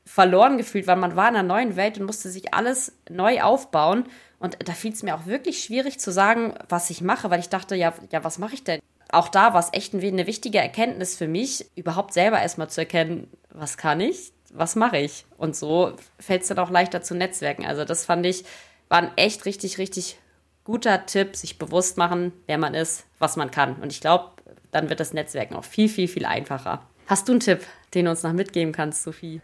verloren 0.04 0.58
gefühlt, 0.58 0.86
weil 0.86 0.96
man 0.96 1.16
war 1.16 1.28
in 1.28 1.36
einer 1.36 1.48
neuen 1.48 1.76
Welt 1.76 1.98
und 1.98 2.06
musste 2.06 2.30
sich 2.30 2.54
alles 2.54 2.92
neu 3.08 3.42
aufbauen. 3.42 4.04
Und 4.38 4.56
da 4.68 4.72
fiel 4.72 4.92
es 4.92 5.02
mir 5.02 5.14
auch 5.14 5.26
wirklich 5.26 5.62
schwierig 5.62 5.98
zu 5.98 6.12
sagen, 6.12 6.54
was 6.68 6.90
ich 6.90 7.00
mache, 7.00 7.30
weil 7.30 7.40
ich 7.40 7.48
dachte, 7.48 7.74
ja, 7.74 7.94
ja, 8.10 8.22
was 8.22 8.38
mache 8.38 8.54
ich 8.54 8.64
denn? 8.64 8.80
Auch 9.10 9.28
da 9.28 9.54
war 9.54 9.60
es 9.60 9.72
echt 9.72 9.94
eine 9.94 10.26
wichtige 10.26 10.58
Erkenntnis 10.58 11.16
für 11.16 11.28
mich, 11.28 11.66
überhaupt 11.76 12.12
selber 12.12 12.40
erstmal 12.40 12.68
zu 12.68 12.80
erkennen, 12.80 13.28
was 13.50 13.76
kann 13.76 14.00
ich, 14.00 14.32
was 14.52 14.76
mache 14.76 14.98
ich. 14.98 15.24
Und 15.38 15.56
so 15.56 15.92
fällt 16.18 16.42
es 16.42 16.48
dann 16.48 16.58
auch 16.58 16.70
leichter 16.70 17.02
zu 17.02 17.14
netzwerken. 17.14 17.64
Also 17.64 17.84
das 17.84 18.04
fand 18.04 18.26
ich, 18.26 18.44
war 18.88 18.98
ein 18.98 19.12
echt 19.16 19.46
richtig, 19.46 19.78
richtig 19.78 20.18
guter 20.64 21.06
Tipp, 21.06 21.36
sich 21.36 21.58
bewusst 21.58 21.96
machen, 21.96 22.32
wer 22.46 22.58
man 22.58 22.74
ist, 22.74 23.04
was 23.18 23.36
man 23.36 23.50
kann. 23.50 23.76
Und 23.76 23.92
ich 23.92 24.00
glaube, 24.00 24.30
dann 24.72 24.88
wird 24.88 25.00
das 25.00 25.12
Netzwerken 25.12 25.54
auch 25.54 25.64
viel, 25.64 25.88
viel, 25.88 26.08
viel 26.08 26.24
einfacher. 26.24 26.82
Hast 27.06 27.28
du 27.28 27.32
einen 27.32 27.40
Tipp, 27.40 27.60
den 27.94 28.06
du 28.06 28.10
uns 28.10 28.22
noch 28.22 28.32
mitgeben 28.32 28.72
kannst, 28.72 29.02
Sophie? 29.02 29.40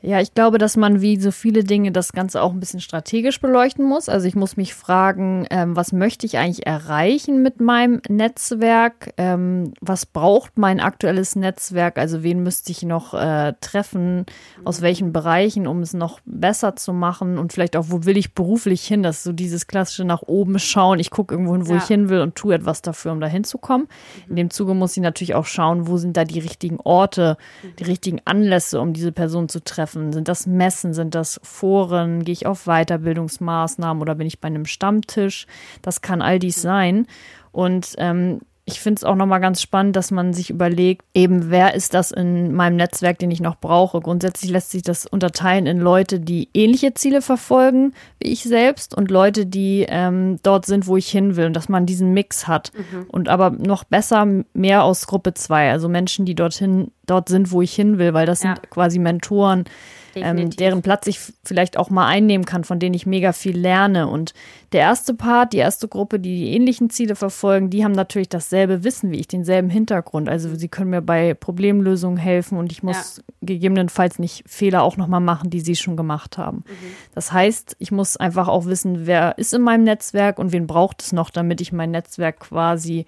Ja, 0.00 0.20
ich 0.20 0.32
glaube, 0.32 0.58
dass 0.58 0.76
man 0.76 1.00
wie 1.00 1.18
so 1.18 1.32
viele 1.32 1.64
Dinge 1.64 1.90
das 1.90 2.12
Ganze 2.12 2.40
auch 2.40 2.52
ein 2.52 2.60
bisschen 2.60 2.78
strategisch 2.78 3.40
beleuchten 3.40 3.84
muss. 3.84 4.08
Also 4.08 4.28
ich 4.28 4.36
muss 4.36 4.56
mich 4.56 4.72
fragen, 4.72 5.44
ähm, 5.50 5.74
was 5.74 5.92
möchte 5.92 6.24
ich 6.24 6.38
eigentlich 6.38 6.68
erreichen 6.68 7.42
mit 7.42 7.60
meinem 7.60 8.00
Netzwerk? 8.08 9.12
Ähm, 9.16 9.72
was 9.80 10.06
braucht 10.06 10.56
mein 10.56 10.78
aktuelles 10.78 11.34
Netzwerk? 11.34 11.98
Also 11.98 12.22
wen 12.22 12.44
müsste 12.44 12.70
ich 12.70 12.84
noch 12.84 13.12
äh, 13.12 13.54
treffen? 13.60 14.24
Aus 14.64 14.82
welchen 14.82 15.12
Bereichen, 15.12 15.66
um 15.66 15.80
es 15.80 15.94
noch 15.94 16.20
besser 16.24 16.76
zu 16.76 16.92
machen? 16.92 17.36
Und 17.36 17.52
vielleicht 17.52 17.76
auch, 17.76 17.86
wo 17.88 18.04
will 18.04 18.16
ich 18.16 18.34
beruflich 18.34 18.84
hin? 18.84 19.02
Das 19.02 19.16
ist 19.16 19.24
so 19.24 19.32
dieses 19.32 19.66
klassische 19.66 20.04
nach 20.04 20.22
oben 20.22 20.60
schauen. 20.60 21.00
Ich 21.00 21.10
gucke 21.10 21.34
irgendwo 21.34 21.54
hin, 21.54 21.66
wo 21.66 21.72
ja. 21.72 21.78
ich 21.78 21.86
hin 21.86 22.08
will 22.08 22.20
und 22.20 22.36
tue 22.36 22.54
etwas 22.54 22.82
dafür, 22.82 23.10
um 23.10 23.20
da 23.20 23.26
hinzukommen. 23.26 23.88
Mhm. 23.88 24.30
In 24.30 24.36
dem 24.36 24.50
Zuge 24.50 24.74
muss 24.74 24.96
ich 24.96 25.02
natürlich 25.02 25.34
auch 25.34 25.46
schauen, 25.46 25.88
wo 25.88 25.96
sind 25.96 26.16
da 26.16 26.24
die 26.24 26.38
richtigen 26.38 26.78
Orte, 26.78 27.36
die 27.80 27.84
richtigen 27.84 28.20
Anlässe, 28.26 28.80
um 28.80 28.92
diese 28.92 29.10
Person 29.10 29.48
zu 29.48 29.64
treffen 29.64 29.87
treffen? 29.88 30.12
Sind 30.12 30.28
das 30.28 30.46
Messen? 30.46 30.94
Sind 30.94 31.14
das 31.14 31.40
Foren? 31.42 32.24
Gehe 32.24 32.32
ich 32.32 32.46
auf 32.46 32.64
Weiterbildungsmaßnahmen 32.64 34.00
oder 34.02 34.14
bin 34.14 34.26
ich 34.26 34.40
bei 34.40 34.48
einem 34.48 34.66
Stammtisch? 34.66 35.46
Das 35.82 36.00
kann 36.02 36.22
all 36.22 36.38
dies 36.38 36.60
sein. 36.60 37.06
Und 37.52 37.94
ähm, 37.98 38.40
ich 38.68 38.80
finde 38.80 38.98
es 38.98 39.04
auch 39.04 39.14
nochmal 39.14 39.40
ganz 39.40 39.62
spannend, 39.62 39.96
dass 39.96 40.10
man 40.10 40.34
sich 40.34 40.50
überlegt, 40.50 41.02
eben 41.14 41.50
wer 41.50 41.74
ist 41.74 41.94
das 41.94 42.10
in 42.10 42.54
meinem 42.54 42.76
Netzwerk, 42.76 43.18
den 43.18 43.30
ich 43.30 43.40
noch 43.40 43.56
brauche. 43.56 43.98
Grundsätzlich 44.00 44.50
lässt 44.50 44.72
sich 44.72 44.82
das 44.82 45.06
unterteilen 45.06 45.66
in 45.66 45.78
Leute, 45.78 46.20
die 46.20 46.50
ähnliche 46.52 46.92
Ziele 46.92 47.22
verfolgen 47.22 47.94
wie 48.20 48.28
ich 48.28 48.42
selbst 48.42 48.94
und 48.94 49.10
Leute, 49.10 49.46
die 49.46 49.86
ähm, 49.88 50.38
dort 50.42 50.66
sind, 50.66 50.86
wo 50.86 50.98
ich 50.98 51.08
hin 51.08 51.36
will 51.36 51.46
und 51.46 51.54
dass 51.54 51.70
man 51.70 51.86
diesen 51.86 52.12
Mix 52.12 52.46
hat. 52.46 52.72
Mhm. 52.74 53.06
Und 53.08 53.28
aber 53.30 53.50
noch 53.50 53.84
besser 53.84 54.26
mehr 54.52 54.84
aus 54.84 55.06
Gruppe 55.06 55.32
2, 55.32 55.70
also 55.70 55.88
Menschen, 55.88 56.26
die 56.26 56.34
dorthin, 56.34 56.90
dort 57.06 57.30
sind, 57.30 57.50
wo 57.50 57.62
ich 57.62 57.74
hin 57.74 57.96
will, 57.96 58.12
weil 58.12 58.26
das 58.26 58.42
ja. 58.42 58.54
sind 58.54 58.68
quasi 58.68 58.98
Mentoren, 58.98 59.64
ähm, 60.14 60.50
deren 60.50 60.82
Platz 60.82 61.06
ich 61.06 61.20
vielleicht 61.44 61.76
auch 61.76 61.90
mal 61.90 62.06
einnehmen 62.06 62.44
kann, 62.44 62.64
von 62.64 62.78
denen 62.78 62.94
ich 62.94 63.06
mega 63.06 63.32
viel 63.32 63.56
lerne. 63.56 64.08
Und 64.08 64.34
der 64.72 64.80
erste 64.80 65.14
Part, 65.14 65.52
die 65.52 65.58
erste 65.58 65.88
Gruppe, 65.88 66.20
die 66.20 66.36
die 66.36 66.52
ähnlichen 66.54 66.90
Ziele 66.90 67.16
verfolgen, 67.16 67.70
die 67.70 67.84
haben 67.84 67.92
natürlich 67.92 68.28
dasselbe 68.28 68.84
Wissen 68.84 69.10
wie 69.10 69.18
ich, 69.18 69.28
denselben 69.28 69.70
Hintergrund. 69.70 70.28
Also 70.28 70.54
sie 70.54 70.68
können 70.68 70.90
mir 70.90 71.02
bei 71.02 71.34
Problemlösungen 71.34 72.18
helfen 72.18 72.58
und 72.58 72.72
ich 72.72 72.82
muss 72.82 73.18
ja. 73.18 73.22
gegebenenfalls 73.42 74.18
nicht 74.18 74.44
Fehler 74.46 74.82
auch 74.82 74.96
nochmal 74.96 75.20
machen, 75.20 75.50
die 75.50 75.60
sie 75.60 75.76
schon 75.76 75.96
gemacht 75.96 76.38
haben. 76.38 76.58
Mhm. 76.58 76.94
Das 77.14 77.32
heißt, 77.32 77.76
ich 77.78 77.90
muss 77.90 78.16
einfach 78.16 78.48
auch 78.48 78.66
wissen, 78.66 79.06
wer 79.06 79.38
ist 79.38 79.54
in 79.54 79.62
meinem 79.62 79.84
Netzwerk 79.84 80.38
und 80.38 80.52
wen 80.52 80.66
braucht 80.66 81.02
es 81.02 81.12
noch, 81.12 81.30
damit 81.30 81.60
ich 81.60 81.72
mein 81.72 81.90
Netzwerk 81.90 82.40
quasi 82.40 83.06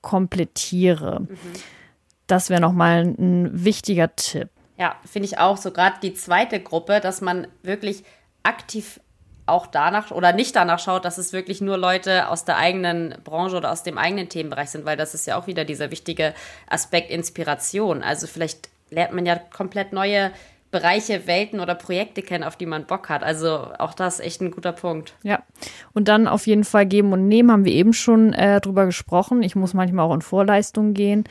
komplettiere. 0.00 1.20
Mhm. 1.20 1.36
Das 2.26 2.50
wäre 2.50 2.60
nochmal 2.60 3.02
ein 3.02 3.50
wichtiger 3.52 4.14
Tipp. 4.16 4.48
Ja, 4.78 4.96
finde 5.04 5.26
ich 5.26 5.38
auch 5.38 5.56
so 5.56 5.70
gerade 5.70 5.96
die 6.02 6.14
zweite 6.14 6.60
Gruppe, 6.60 7.00
dass 7.00 7.20
man 7.20 7.46
wirklich 7.62 8.04
aktiv 8.42 9.00
auch 9.46 9.66
danach 9.66 10.10
oder 10.10 10.32
nicht 10.32 10.56
danach 10.56 10.78
schaut, 10.78 11.04
dass 11.04 11.18
es 11.18 11.32
wirklich 11.32 11.60
nur 11.60 11.78
Leute 11.78 12.28
aus 12.28 12.44
der 12.44 12.56
eigenen 12.56 13.14
Branche 13.24 13.56
oder 13.56 13.70
aus 13.70 13.84
dem 13.84 13.96
eigenen 13.96 14.28
Themenbereich 14.28 14.70
sind, 14.70 14.84
weil 14.84 14.96
das 14.96 15.14
ist 15.14 15.26
ja 15.26 15.38
auch 15.38 15.46
wieder 15.46 15.64
dieser 15.64 15.90
wichtige 15.90 16.34
Aspekt 16.68 17.10
Inspiration. 17.10 18.02
Also 18.02 18.26
vielleicht 18.26 18.68
lernt 18.90 19.14
man 19.14 19.24
ja 19.24 19.36
komplett 19.36 19.92
neue 19.92 20.32
Bereiche, 20.72 21.28
Welten 21.28 21.60
oder 21.60 21.76
Projekte 21.76 22.22
kennen, 22.22 22.42
auf 22.42 22.56
die 22.56 22.66
man 22.66 22.86
Bock 22.86 23.08
hat. 23.08 23.22
Also 23.22 23.68
auch 23.78 23.94
das 23.94 24.18
echt 24.18 24.40
ein 24.40 24.50
guter 24.50 24.72
Punkt. 24.72 25.14
Ja, 25.22 25.42
und 25.94 26.08
dann 26.08 26.26
auf 26.26 26.46
jeden 26.48 26.64
Fall 26.64 26.86
geben 26.86 27.12
und 27.12 27.28
nehmen, 27.28 27.52
haben 27.52 27.64
wir 27.64 27.72
eben 27.72 27.92
schon 27.92 28.32
äh, 28.32 28.60
drüber 28.60 28.84
gesprochen. 28.84 29.42
Ich 29.42 29.54
muss 29.54 29.74
manchmal 29.74 30.06
auch 30.06 30.14
in 30.14 30.22
Vorleistungen 30.22 30.92
gehen 30.92 31.24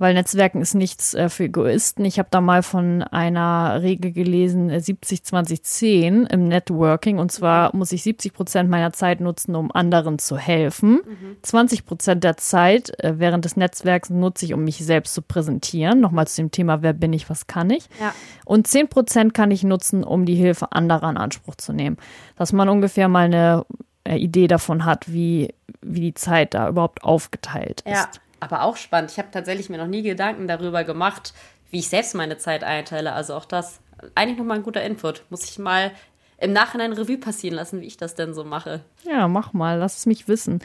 weil 0.00 0.14
Netzwerken 0.14 0.62
ist 0.62 0.74
nichts 0.74 1.12
äh, 1.12 1.28
für 1.28 1.44
Egoisten. 1.44 2.06
Ich 2.06 2.18
habe 2.18 2.28
da 2.30 2.40
mal 2.40 2.62
von 2.62 3.02
einer 3.02 3.82
Regel 3.82 4.12
gelesen, 4.12 4.70
70-20-10 4.70 5.84
äh, 5.84 6.32
im 6.32 6.48
Networking. 6.48 7.18
Und 7.18 7.30
zwar 7.30 7.76
muss 7.76 7.92
ich 7.92 8.02
70 8.02 8.32
Prozent 8.32 8.70
meiner 8.70 8.94
Zeit 8.94 9.20
nutzen, 9.20 9.54
um 9.54 9.70
anderen 9.70 10.18
zu 10.18 10.38
helfen. 10.38 11.02
Mhm. 11.04 11.36
20 11.42 11.84
Prozent 11.84 12.24
der 12.24 12.38
Zeit 12.38 12.98
äh, 12.98 13.18
während 13.18 13.44
des 13.44 13.58
Netzwerks 13.58 14.08
nutze 14.08 14.46
ich, 14.46 14.54
um 14.54 14.64
mich 14.64 14.78
selbst 14.78 15.12
zu 15.12 15.20
präsentieren. 15.20 16.00
Nochmal 16.00 16.26
zu 16.26 16.40
dem 16.40 16.50
Thema, 16.50 16.80
wer 16.80 16.94
bin 16.94 17.12
ich, 17.12 17.28
was 17.28 17.46
kann 17.46 17.68
ich. 17.68 17.84
Ja. 18.00 18.14
Und 18.46 18.66
10 18.66 18.88
Prozent 18.88 19.34
kann 19.34 19.50
ich 19.50 19.64
nutzen, 19.64 20.02
um 20.02 20.24
die 20.24 20.34
Hilfe 20.34 20.72
anderer 20.72 21.10
in 21.10 21.18
Anspruch 21.18 21.56
zu 21.56 21.74
nehmen. 21.74 21.98
Dass 22.36 22.54
man 22.54 22.70
ungefähr 22.70 23.08
mal 23.08 23.26
eine 23.26 23.66
Idee 24.08 24.46
davon 24.46 24.86
hat, 24.86 25.12
wie, 25.12 25.52
wie 25.82 26.00
die 26.00 26.14
Zeit 26.14 26.54
da 26.54 26.70
überhaupt 26.70 27.04
aufgeteilt 27.04 27.82
ist. 27.82 27.92
Ja 27.92 28.08
aber 28.40 28.62
auch 28.62 28.76
spannend. 28.76 29.10
Ich 29.12 29.18
habe 29.18 29.30
tatsächlich 29.30 29.68
mir 29.68 29.78
noch 29.78 29.86
nie 29.86 30.02
Gedanken 30.02 30.48
darüber 30.48 30.84
gemacht, 30.84 31.32
wie 31.70 31.78
ich 31.78 31.88
selbst 31.88 32.14
meine 32.14 32.38
Zeit 32.38 32.64
einteile. 32.64 33.12
Also 33.12 33.34
auch 33.34 33.44
das 33.44 33.80
eigentlich 34.14 34.38
nochmal 34.38 34.58
ein 34.58 34.62
guter 34.62 34.82
Input. 34.82 35.24
Muss 35.30 35.44
ich 35.44 35.58
mal 35.58 35.92
im 36.38 36.52
Nachhinein 36.52 36.92
Revue 36.92 37.18
passieren 37.18 37.54
lassen, 37.54 37.80
wie 37.80 37.86
ich 37.86 37.98
das 37.98 38.14
denn 38.14 38.34
so 38.34 38.44
mache. 38.44 38.80
Ja, 39.04 39.28
mach 39.28 39.52
mal, 39.52 39.78
lass 39.78 39.98
es 39.98 40.06
mich 40.06 40.26
wissen. 40.26 40.60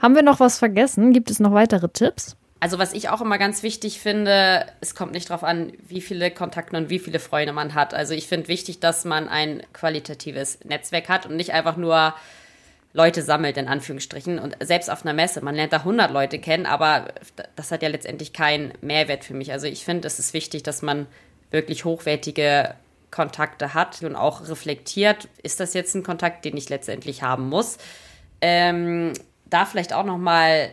Haben 0.00 0.14
wir 0.14 0.22
noch 0.22 0.40
was 0.40 0.58
vergessen? 0.58 1.12
Gibt 1.12 1.30
es 1.30 1.38
noch 1.38 1.52
weitere 1.52 1.88
Tipps? 1.88 2.36
Also 2.60 2.78
was 2.78 2.92
ich 2.92 3.08
auch 3.08 3.20
immer 3.20 3.38
ganz 3.38 3.62
wichtig 3.62 4.00
finde, 4.00 4.66
es 4.80 4.94
kommt 4.96 5.12
nicht 5.12 5.30
darauf 5.30 5.44
an, 5.44 5.72
wie 5.86 6.00
viele 6.00 6.30
Kontakte 6.30 6.76
und 6.76 6.90
wie 6.90 6.98
viele 6.98 7.20
Freunde 7.20 7.52
man 7.52 7.74
hat. 7.74 7.94
Also 7.94 8.14
ich 8.14 8.26
finde 8.26 8.48
wichtig, 8.48 8.80
dass 8.80 9.04
man 9.04 9.28
ein 9.28 9.62
qualitatives 9.72 10.58
Netzwerk 10.64 11.08
hat 11.08 11.26
und 11.26 11.36
nicht 11.36 11.52
einfach 11.52 11.76
nur 11.76 12.14
Leute 12.92 13.22
sammelt, 13.22 13.56
in 13.56 13.68
Anführungsstrichen. 13.68 14.38
Und 14.38 14.56
selbst 14.60 14.90
auf 14.90 15.04
einer 15.04 15.14
Messe, 15.14 15.42
man 15.42 15.54
lernt 15.54 15.72
da 15.72 15.78
100 15.78 16.10
Leute 16.10 16.38
kennen, 16.38 16.66
aber 16.66 17.08
das 17.56 17.70
hat 17.70 17.82
ja 17.82 17.88
letztendlich 17.88 18.32
keinen 18.32 18.72
Mehrwert 18.80 19.24
für 19.24 19.34
mich. 19.34 19.52
Also 19.52 19.66
ich 19.66 19.84
finde, 19.84 20.08
es 20.08 20.18
ist 20.18 20.32
wichtig, 20.34 20.62
dass 20.62 20.82
man 20.82 21.06
wirklich 21.50 21.84
hochwertige 21.84 22.74
Kontakte 23.10 23.74
hat 23.74 24.02
und 24.02 24.16
auch 24.16 24.48
reflektiert, 24.48 25.28
ist 25.42 25.60
das 25.60 25.74
jetzt 25.74 25.94
ein 25.94 26.02
Kontakt, 26.02 26.44
den 26.44 26.56
ich 26.56 26.68
letztendlich 26.68 27.22
haben 27.22 27.48
muss. 27.48 27.78
Ähm, 28.40 29.12
da 29.46 29.64
vielleicht 29.64 29.92
auch 29.92 30.04
noch 30.04 30.18
mal 30.18 30.70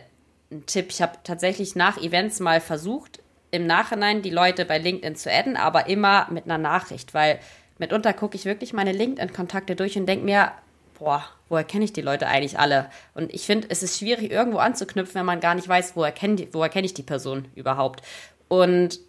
ein 0.50 0.66
Tipp. 0.66 0.88
Ich 0.90 1.02
habe 1.02 1.18
tatsächlich 1.24 1.74
nach 1.76 1.96
Events 1.98 2.40
mal 2.40 2.60
versucht, 2.60 3.20
im 3.50 3.66
Nachhinein 3.66 4.22
die 4.22 4.30
Leute 4.30 4.64
bei 4.64 4.78
LinkedIn 4.78 5.16
zu 5.16 5.30
adden, 5.32 5.56
aber 5.56 5.88
immer 5.88 6.28
mit 6.30 6.44
einer 6.44 6.58
Nachricht, 6.58 7.14
weil 7.14 7.38
mitunter 7.78 8.12
gucke 8.12 8.36
ich 8.36 8.44
wirklich 8.44 8.72
meine 8.72 8.92
LinkedIn-Kontakte 8.92 9.76
durch 9.76 9.96
und 9.96 10.06
denke 10.06 10.24
mir, 10.24 10.52
boah, 10.98 11.24
woher 11.48 11.64
kenne 11.64 11.84
ich 11.84 11.92
die 11.92 12.02
Leute 12.02 12.26
eigentlich 12.26 12.58
alle? 12.58 12.90
Und 13.14 13.32
ich 13.32 13.46
finde, 13.46 13.68
es 13.70 13.82
ist 13.82 13.98
schwierig, 13.98 14.30
irgendwo 14.30 14.58
anzuknüpfen, 14.58 15.14
wenn 15.14 15.26
man 15.26 15.40
gar 15.40 15.54
nicht 15.54 15.68
weiß, 15.68 15.96
woher 15.96 16.12
kenne 16.12 16.48
woher 16.52 16.68
kenn 16.68 16.84
ich 16.84 16.94
die 16.94 17.02
Person 17.02 17.46
überhaupt. 17.54 18.02
Und 18.48 19.00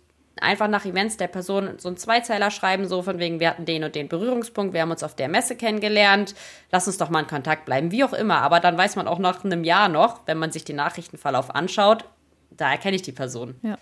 einfach 0.41 0.67
nach 0.67 0.85
Events 0.85 1.17
der 1.17 1.27
Person 1.27 1.71
so 1.77 1.87
einen 1.89 1.97
Zweizeiler 1.97 2.51
schreiben, 2.51 2.87
so 2.87 3.01
von 3.01 3.19
wegen, 3.19 3.39
wir 3.39 3.49
hatten 3.49 3.65
den 3.65 3.83
und 3.83 3.95
den 3.95 4.07
Berührungspunkt, 4.07 4.73
wir 4.73 4.81
haben 4.81 4.91
uns 4.91 5.03
auf 5.03 5.15
der 5.15 5.29
Messe 5.29 5.55
kennengelernt, 5.55 6.35
lass 6.71 6.87
uns 6.87 6.97
doch 6.97 7.09
mal 7.09 7.21
in 7.21 7.27
Kontakt 7.27 7.65
bleiben, 7.65 7.91
wie 7.91 8.03
auch 8.03 8.13
immer. 8.13 8.41
Aber 8.41 8.59
dann 8.59 8.77
weiß 8.77 8.95
man 8.95 9.07
auch 9.07 9.19
nach 9.19 9.43
einem 9.43 9.63
Jahr 9.63 9.89
noch, 9.89 10.21
wenn 10.25 10.37
man 10.37 10.51
sich 10.51 10.65
den 10.65 10.75
Nachrichtenverlauf 10.75 11.53
anschaut, 11.53 12.05
da 12.51 12.71
erkenne 12.71 12.95
ich 12.95 13.01
die 13.01 13.11
Person. 13.11 13.55
Ja. 13.61 13.77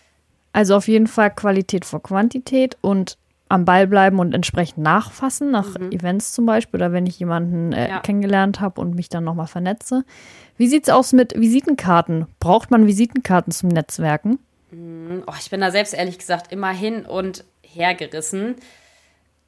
Also 0.53 0.75
auf 0.75 0.87
jeden 0.87 1.07
Fall 1.07 1.31
Qualität 1.31 1.85
vor 1.85 2.01
Quantität 2.01 2.77
und 2.81 3.17
am 3.55 3.65
Ball 3.65 3.87
bleiben 3.87 4.19
und 4.19 4.35
entsprechend 4.35 4.79
nachfassen, 4.79 5.49
nach 5.49 5.79
mhm. 5.79 5.91
Events 5.91 6.33
zum 6.33 6.45
Beispiel 6.45 6.79
oder 6.79 6.91
wenn 6.91 7.07
ich 7.07 7.17
jemanden 7.17 7.73
äh, 7.73 7.89
ja. 7.89 7.99
kennengelernt 8.01 8.59
habe 8.59 8.79
und 8.81 8.95
mich 8.95 9.09
dann 9.09 9.23
nochmal 9.23 9.47
vernetze. 9.47 10.03
Wie 10.57 10.67
sieht 10.67 10.83
es 10.83 10.89
aus 10.93 11.13
mit 11.13 11.39
Visitenkarten? 11.39 12.27
Braucht 12.39 12.69
man 12.69 12.85
Visitenkarten 12.85 13.51
zum 13.51 13.69
Netzwerken? 13.69 14.39
Mhm. 14.71 15.23
Oh, 15.25 15.33
ich 15.39 15.49
bin 15.49 15.61
da 15.61 15.71
selbst 15.71 15.93
ehrlich 15.93 16.19
gesagt 16.19 16.51
immer 16.51 16.71
hin 16.71 17.05
und 17.05 17.43
hergerissen. 17.63 18.55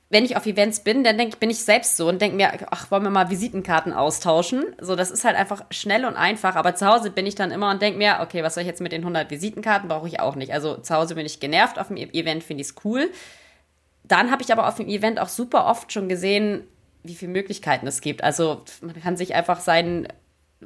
Wenn 0.10 0.24
ich 0.24 0.38
auf 0.38 0.46
Events 0.46 0.80
bin, 0.80 1.04
dann 1.04 1.18
denk, 1.18 1.38
bin 1.42 1.50
ich 1.50 1.60
selbst 1.60 1.98
so 1.98 2.08
und 2.08 2.22
denke 2.22 2.38
mir, 2.38 2.54
ach, 2.72 2.90
wollen 2.92 3.04
wir 3.04 3.10
mal 3.10 3.30
Visitenkarten 3.30 3.92
austauschen? 3.92 4.64
So, 4.80 4.96
das 4.96 5.12
ist 5.12 5.26
halt 5.26 5.36
einfach 5.36 5.66
schnell 5.70 6.06
und 6.06 6.16
einfach. 6.16 6.56
Aber 6.56 6.76
zu 6.76 6.88
Hause 6.88 7.12
bin 7.12 7.26
ich 7.26 7.36
dann 7.36 7.52
immer 7.52 7.70
und 7.72 7.82
denke 7.82 7.98
mir, 7.98 8.20
okay, 8.22 8.42
was 8.42 8.54
soll 8.54 8.62
ich 8.62 8.68
jetzt 8.68 8.80
mit 8.80 8.94
den 8.94 9.02
100 9.02 9.30
Visitenkarten? 9.30 9.90
Brauche 9.90 10.08
ich 10.08 10.22
auch 10.22 10.36
nicht. 10.36 10.54
Also 10.54 10.78
zu 10.78 10.96
Hause 10.96 11.16
bin 11.16 11.26
ich 11.26 11.42
genervt, 11.42 11.78
auf 11.78 11.88
dem 11.90 11.98
e-, 11.98 12.10
Event 12.14 12.42
finde 12.42 12.62
ich 12.62 12.70
es 12.70 12.76
cool 12.86 13.10
dann 14.08 14.32
habe 14.32 14.44
ich 14.44 14.52
aber 14.52 14.68
auf 14.68 14.76
dem 14.76 14.88
Event 14.88 15.20
auch 15.20 15.30
super 15.30 15.66
oft 15.66 15.92
schon 15.92 16.10
gesehen, 16.10 16.64
wie 17.04 17.16
viele 17.16 17.32
Möglichkeiten 17.32 17.88
es 17.88 18.02
gibt. 18.02 18.24
Also 18.24 18.64
man 18.82 19.00
kann 19.02 19.18
sich 19.18 19.34
einfach 19.36 19.60
sein 19.60 20.08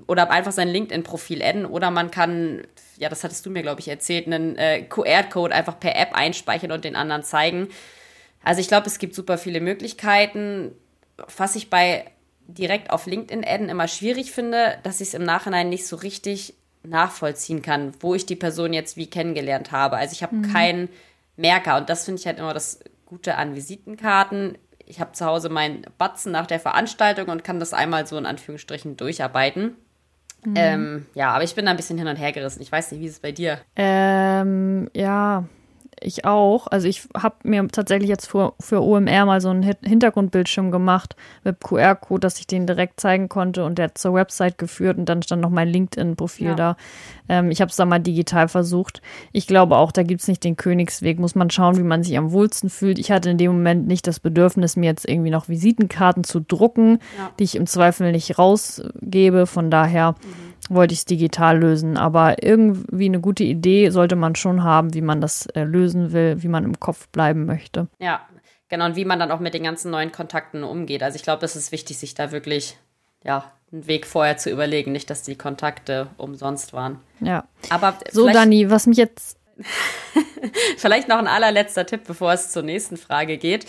oder 0.07 0.31
einfach 0.31 0.51
sein 0.51 0.69
LinkedIn-Profil 0.69 1.43
adden 1.43 1.65
oder 1.65 1.91
man 1.91 2.11
kann, 2.11 2.61
ja, 2.97 3.09
das 3.09 3.23
hattest 3.23 3.45
du 3.45 3.49
mir, 3.49 3.61
glaube 3.61 3.81
ich, 3.81 3.87
erzählt, 3.87 4.25
einen 4.25 4.55
äh, 4.57 4.83
QR-Code 4.83 5.53
einfach 5.53 5.79
per 5.79 5.95
App 5.95 6.13
einspeichern 6.13 6.71
und 6.71 6.85
den 6.85 6.95
anderen 6.95 7.23
zeigen. 7.23 7.67
Also 8.43 8.61
ich 8.61 8.67
glaube, 8.67 8.87
es 8.87 8.99
gibt 8.99 9.15
super 9.15 9.37
viele 9.37 9.59
Möglichkeiten. 9.59 10.71
Was 11.37 11.55
ich 11.55 11.69
bei 11.69 12.05
direkt 12.47 12.89
auf 12.89 13.05
LinkedIn 13.05 13.45
adden 13.45 13.69
immer 13.69 13.87
schwierig 13.87 14.31
finde, 14.31 14.77
dass 14.83 15.01
ich 15.01 15.09
es 15.09 15.13
im 15.13 15.23
Nachhinein 15.23 15.69
nicht 15.69 15.85
so 15.85 15.97
richtig 15.97 16.53
nachvollziehen 16.83 17.61
kann, 17.61 17.93
wo 17.99 18.15
ich 18.15 18.25
die 18.25 18.35
Person 18.35 18.73
jetzt 18.73 18.97
wie 18.97 19.07
kennengelernt 19.07 19.71
habe. 19.71 19.97
Also 19.97 20.13
ich 20.13 20.23
habe 20.23 20.35
mhm. 20.35 20.53
keinen 20.53 20.89
Merker 21.37 21.77
und 21.77 21.89
das 21.89 22.05
finde 22.05 22.19
ich 22.19 22.27
halt 22.27 22.39
immer 22.39 22.53
das 22.53 22.79
Gute 23.11 23.35
an 23.35 23.55
Visitenkarten. 23.55 24.57
Ich 24.85 25.01
habe 25.01 25.11
zu 25.11 25.25
Hause 25.25 25.49
meinen 25.49 25.85
Batzen 25.97 26.31
nach 26.31 26.47
der 26.47 26.61
Veranstaltung 26.61 27.27
und 27.27 27.43
kann 27.43 27.59
das 27.59 27.73
einmal 27.73 28.07
so 28.07 28.17
in 28.17 28.25
Anführungsstrichen 28.25 28.95
durcharbeiten. 28.95 29.75
Mhm. 30.45 30.53
Ähm, 30.55 31.05
ja, 31.13 31.31
aber 31.31 31.43
ich 31.43 31.53
bin 31.53 31.65
da 31.65 31.71
ein 31.71 31.77
bisschen 31.77 31.97
hin 31.97 32.07
und 32.07 32.15
her 32.15 32.31
gerissen. 32.31 32.61
Ich 32.61 32.71
weiß 32.71 32.89
nicht, 32.89 33.01
wie 33.01 33.07
ist 33.07 33.15
es 33.15 33.19
bei 33.19 33.33
dir? 33.33 33.59
Ähm, 33.75 34.89
ja, 34.95 35.43
ich 36.01 36.25
auch. 36.25 36.67
Also 36.67 36.87
ich 36.87 37.07
habe 37.15 37.35
mir 37.43 37.67
tatsächlich 37.67 38.09
jetzt 38.09 38.27
für, 38.27 38.53
für 38.59 38.81
OMR 38.81 39.25
mal 39.25 39.41
so 39.41 39.49
einen 39.49 39.63
Hintergrundbildschirm 39.63 40.71
gemacht 40.71 41.15
mit 41.43 41.59
QR-Code, 41.61 42.19
dass 42.19 42.39
ich 42.39 42.47
den 42.47 42.67
direkt 42.67 42.99
zeigen 42.99 43.29
konnte 43.29 43.63
und 43.63 43.77
der 43.77 43.85
hat 43.85 43.97
zur 43.97 44.13
Website 44.13 44.57
geführt 44.57 44.97
und 44.97 45.05
dann 45.05 45.21
stand 45.21 45.41
noch 45.41 45.49
mein 45.49 45.67
LinkedIn-Profil 45.67 46.47
ja. 46.47 46.55
da. 46.55 46.77
Ähm, 47.29 47.51
ich 47.51 47.61
habe 47.61 47.69
es 47.69 47.75
da 47.75 47.85
mal 47.85 47.99
digital 47.99 48.47
versucht. 48.47 49.01
Ich 49.31 49.47
glaube 49.47 49.77
auch, 49.77 49.91
da 49.91 50.03
gibt 50.03 50.21
es 50.21 50.27
nicht 50.27 50.43
den 50.43 50.57
Königsweg. 50.57 51.19
Muss 51.19 51.35
man 51.35 51.49
schauen, 51.49 51.77
wie 51.77 51.83
man 51.83 52.03
sich 52.03 52.17
am 52.17 52.31
wohlsten 52.31 52.69
fühlt. 52.69 52.99
Ich 52.99 53.11
hatte 53.11 53.29
in 53.29 53.37
dem 53.37 53.51
Moment 53.51 53.87
nicht 53.87 54.07
das 54.07 54.19
Bedürfnis, 54.19 54.75
mir 54.75 54.87
jetzt 54.87 55.07
irgendwie 55.07 55.29
noch 55.29 55.49
Visitenkarten 55.49 56.23
zu 56.23 56.39
drucken, 56.39 56.99
ja. 57.17 57.31
die 57.39 57.43
ich 57.43 57.55
im 57.55 57.67
Zweifel 57.67 58.11
nicht 58.11 58.37
rausgebe. 58.37 59.45
Von 59.45 59.71
daher 59.71 60.11
mhm. 60.11 60.50
Wollte 60.73 60.93
ich 60.93 60.99
es 60.99 61.05
digital 61.05 61.59
lösen. 61.59 61.97
Aber 61.97 62.43
irgendwie 62.43 63.05
eine 63.05 63.19
gute 63.19 63.43
Idee 63.43 63.89
sollte 63.89 64.15
man 64.15 64.35
schon 64.35 64.63
haben, 64.63 64.93
wie 64.93 65.01
man 65.01 65.21
das 65.21 65.45
äh, 65.47 65.63
lösen 65.63 66.11
will, 66.11 66.41
wie 66.41 66.47
man 66.47 66.63
im 66.63 66.79
Kopf 66.79 67.07
bleiben 67.09 67.45
möchte. 67.45 67.87
Ja, 67.99 68.21
genau. 68.69 68.85
Und 68.85 68.95
wie 68.95 69.05
man 69.05 69.19
dann 69.19 69.31
auch 69.31 69.39
mit 69.39 69.53
den 69.53 69.63
ganzen 69.63 69.91
neuen 69.91 70.11
Kontakten 70.11 70.63
umgeht. 70.63 71.03
Also 71.03 71.15
ich 71.15 71.23
glaube, 71.23 71.45
es 71.45 71.55
ist 71.55 71.71
wichtig, 71.71 71.97
sich 71.97 72.13
da 72.13 72.31
wirklich 72.31 72.77
ja, 73.23 73.51
einen 73.71 73.87
Weg 73.87 74.05
vorher 74.05 74.37
zu 74.37 74.49
überlegen, 74.49 74.91
nicht, 74.91 75.09
dass 75.09 75.23
die 75.23 75.35
Kontakte 75.35 76.07
umsonst 76.17 76.73
waren. 76.73 76.99
Ja. 77.19 77.45
Aber 77.69 77.97
so, 78.11 78.27
Dani, 78.27 78.69
was 78.69 78.87
mich 78.87 78.97
jetzt. 78.97 79.37
vielleicht 80.77 81.07
noch 81.07 81.17
ein 81.17 81.27
allerletzter 81.27 81.85
Tipp, 81.85 82.01
bevor 82.05 82.33
es 82.33 82.51
zur 82.51 82.63
nächsten 82.63 82.97
Frage 82.97 83.37
geht. 83.37 83.65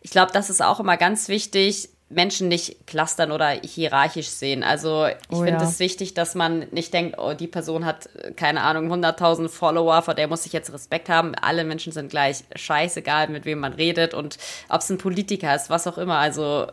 Ich 0.00 0.10
glaube, 0.10 0.32
das 0.32 0.50
ist 0.50 0.62
auch 0.62 0.80
immer 0.80 0.96
ganz 0.96 1.28
wichtig, 1.28 1.90
Menschen 2.10 2.48
nicht 2.48 2.86
clustern 2.86 3.32
oder 3.32 3.50
hierarchisch 3.50 4.28
sehen. 4.28 4.62
Also 4.62 5.06
ich 5.06 5.16
oh, 5.30 5.42
finde 5.42 5.64
es 5.64 5.78
ja. 5.78 5.84
wichtig, 5.84 6.14
dass 6.14 6.34
man 6.34 6.66
nicht 6.70 6.94
denkt, 6.94 7.18
oh, 7.18 7.34
die 7.34 7.46
Person 7.46 7.84
hat, 7.84 8.08
keine 8.36 8.62
Ahnung, 8.62 8.90
100.000 8.90 9.48
Follower, 9.48 10.00
vor 10.00 10.14
der 10.14 10.26
muss 10.26 10.46
ich 10.46 10.52
jetzt 10.54 10.72
Respekt 10.72 11.10
haben. 11.10 11.34
Alle 11.34 11.64
Menschen 11.64 11.92
sind 11.92 12.08
gleich 12.08 12.44
scheißegal, 12.56 13.28
mit 13.28 13.44
wem 13.44 13.60
man 13.60 13.74
redet 13.74 14.14
und 14.14 14.38
ob 14.70 14.80
es 14.80 14.88
ein 14.88 14.98
Politiker 14.98 15.54
ist, 15.54 15.68
was 15.68 15.86
auch 15.86 15.98
immer. 15.98 16.16
Also 16.16 16.68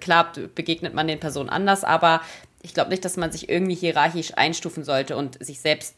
klar 0.00 0.32
begegnet 0.54 0.94
man 0.94 1.06
den 1.06 1.20
Personen 1.20 1.50
anders, 1.50 1.84
aber 1.84 2.22
ich 2.62 2.72
glaube 2.72 2.90
nicht, 2.90 3.04
dass 3.04 3.18
man 3.18 3.30
sich 3.30 3.50
irgendwie 3.50 3.74
hierarchisch 3.74 4.32
einstufen 4.36 4.84
sollte 4.84 5.16
und 5.16 5.42
sich 5.44 5.60
selbst 5.60 5.96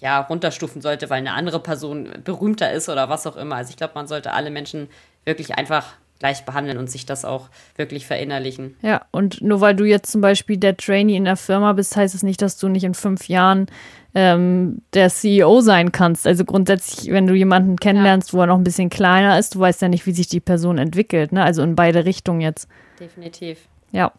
ja 0.00 0.20
runterstufen 0.20 0.82
sollte, 0.82 1.10
weil 1.10 1.18
eine 1.18 1.32
andere 1.32 1.60
Person 1.60 2.10
berühmter 2.24 2.72
ist 2.72 2.88
oder 2.88 3.08
was 3.08 3.26
auch 3.26 3.36
immer. 3.36 3.56
Also 3.56 3.70
ich 3.70 3.76
glaube, 3.76 3.94
man 3.94 4.08
sollte 4.08 4.32
alle 4.32 4.50
Menschen 4.50 4.88
wirklich 5.24 5.54
einfach 5.54 5.94
gleich 6.18 6.44
behandeln 6.44 6.78
und 6.78 6.90
sich 6.90 7.06
das 7.06 7.24
auch 7.24 7.48
wirklich 7.76 8.06
verinnerlichen. 8.06 8.76
Ja, 8.82 9.02
und 9.10 9.42
nur 9.42 9.60
weil 9.60 9.74
du 9.74 9.84
jetzt 9.84 10.10
zum 10.10 10.20
Beispiel 10.20 10.56
der 10.56 10.76
Trainee 10.76 11.16
in 11.16 11.24
der 11.24 11.36
Firma 11.36 11.72
bist, 11.72 11.96
heißt 11.96 12.14
es 12.14 12.22
nicht, 12.22 12.42
dass 12.42 12.58
du 12.58 12.68
nicht 12.68 12.84
in 12.84 12.94
fünf 12.94 13.28
Jahren 13.28 13.66
ähm, 14.14 14.80
der 14.94 15.10
CEO 15.10 15.60
sein 15.60 15.92
kannst. 15.92 16.26
Also 16.26 16.44
grundsätzlich, 16.44 17.12
wenn 17.12 17.26
du 17.26 17.34
jemanden 17.34 17.76
kennenlernst, 17.76 18.32
ja. 18.32 18.38
wo 18.38 18.40
er 18.40 18.46
noch 18.46 18.56
ein 18.56 18.64
bisschen 18.64 18.88
kleiner 18.88 19.38
ist, 19.38 19.54
du 19.54 19.60
weißt 19.60 19.82
ja 19.82 19.88
nicht, 19.88 20.06
wie 20.06 20.12
sich 20.12 20.26
die 20.26 20.40
Person 20.40 20.78
entwickelt. 20.78 21.32
Ne? 21.32 21.44
Also 21.44 21.62
in 21.62 21.76
beide 21.76 22.06
Richtungen 22.06 22.40
jetzt. 22.40 22.66
Definitiv. 22.98 23.68
Ja. 23.92 24.12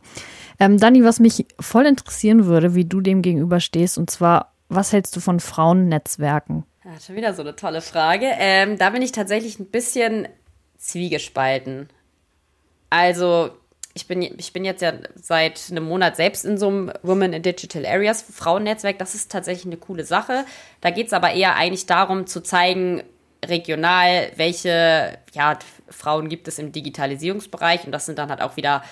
Ähm, 0.59 0.77
Dani, 0.77 1.03
was 1.03 1.19
mich 1.19 1.45
voll 1.59 1.87
interessieren 1.87 2.45
würde, 2.45 2.75
wie 2.75 2.85
du 2.85 3.01
dem 3.01 3.23
gegenüber 3.23 3.59
stehst, 3.59 3.97
und 3.97 4.09
zwar, 4.09 4.53
was 4.69 4.93
hältst 4.93 5.15
du 5.15 5.19
von 5.19 5.39
Frauennetzwerken? 5.39 6.63
Ja, 6.85 6.91
schon 7.05 7.15
wieder 7.15 7.33
so 7.33 7.41
eine 7.41 7.55
tolle 7.55 7.81
Frage. 7.81 8.27
Ähm, 8.37 8.77
da 8.77 8.91
bin 8.91 9.01
ich 9.01 9.11
tatsächlich 9.11 9.59
ein 9.59 9.65
bisschen 9.65 10.27
zwiegespalten. 10.77 11.89
Also, 12.89 13.51
ich 13.93 14.07
bin, 14.07 14.21
ich 14.21 14.53
bin 14.53 14.63
jetzt 14.63 14.81
ja 14.81 14.93
seit 15.15 15.71
einem 15.71 15.85
Monat 15.85 16.15
selbst 16.15 16.45
in 16.45 16.57
so 16.57 16.67
einem 16.67 16.91
Women 17.01 17.33
in 17.33 17.41
Digital 17.41 17.85
Areas 17.85 18.21
Frauennetzwerk. 18.21 18.99
Das 18.99 19.15
ist 19.15 19.31
tatsächlich 19.31 19.65
eine 19.65 19.77
coole 19.77 20.05
Sache. 20.05 20.45
Da 20.81 20.91
geht 20.91 21.07
es 21.07 21.13
aber 21.13 21.33
eher 21.33 21.55
eigentlich 21.55 21.87
darum 21.87 22.27
zu 22.27 22.41
zeigen, 22.41 23.03
regional, 23.45 24.31
welche 24.35 25.17
ja, 25.33 25.57
Frauen 25.89 26.29
gibt 26.29 26.47
es 26.47 26.59
im 26.59 26.71
Digitalisierungsbereich. 26.71 27.85
Und 27.85 27.91
das 27.91 28.05
sind 28.05 28.19
dann 28.19 28.29
halt 28.29 28.41
auch 28.41 28.57
wieder 28.57 28.83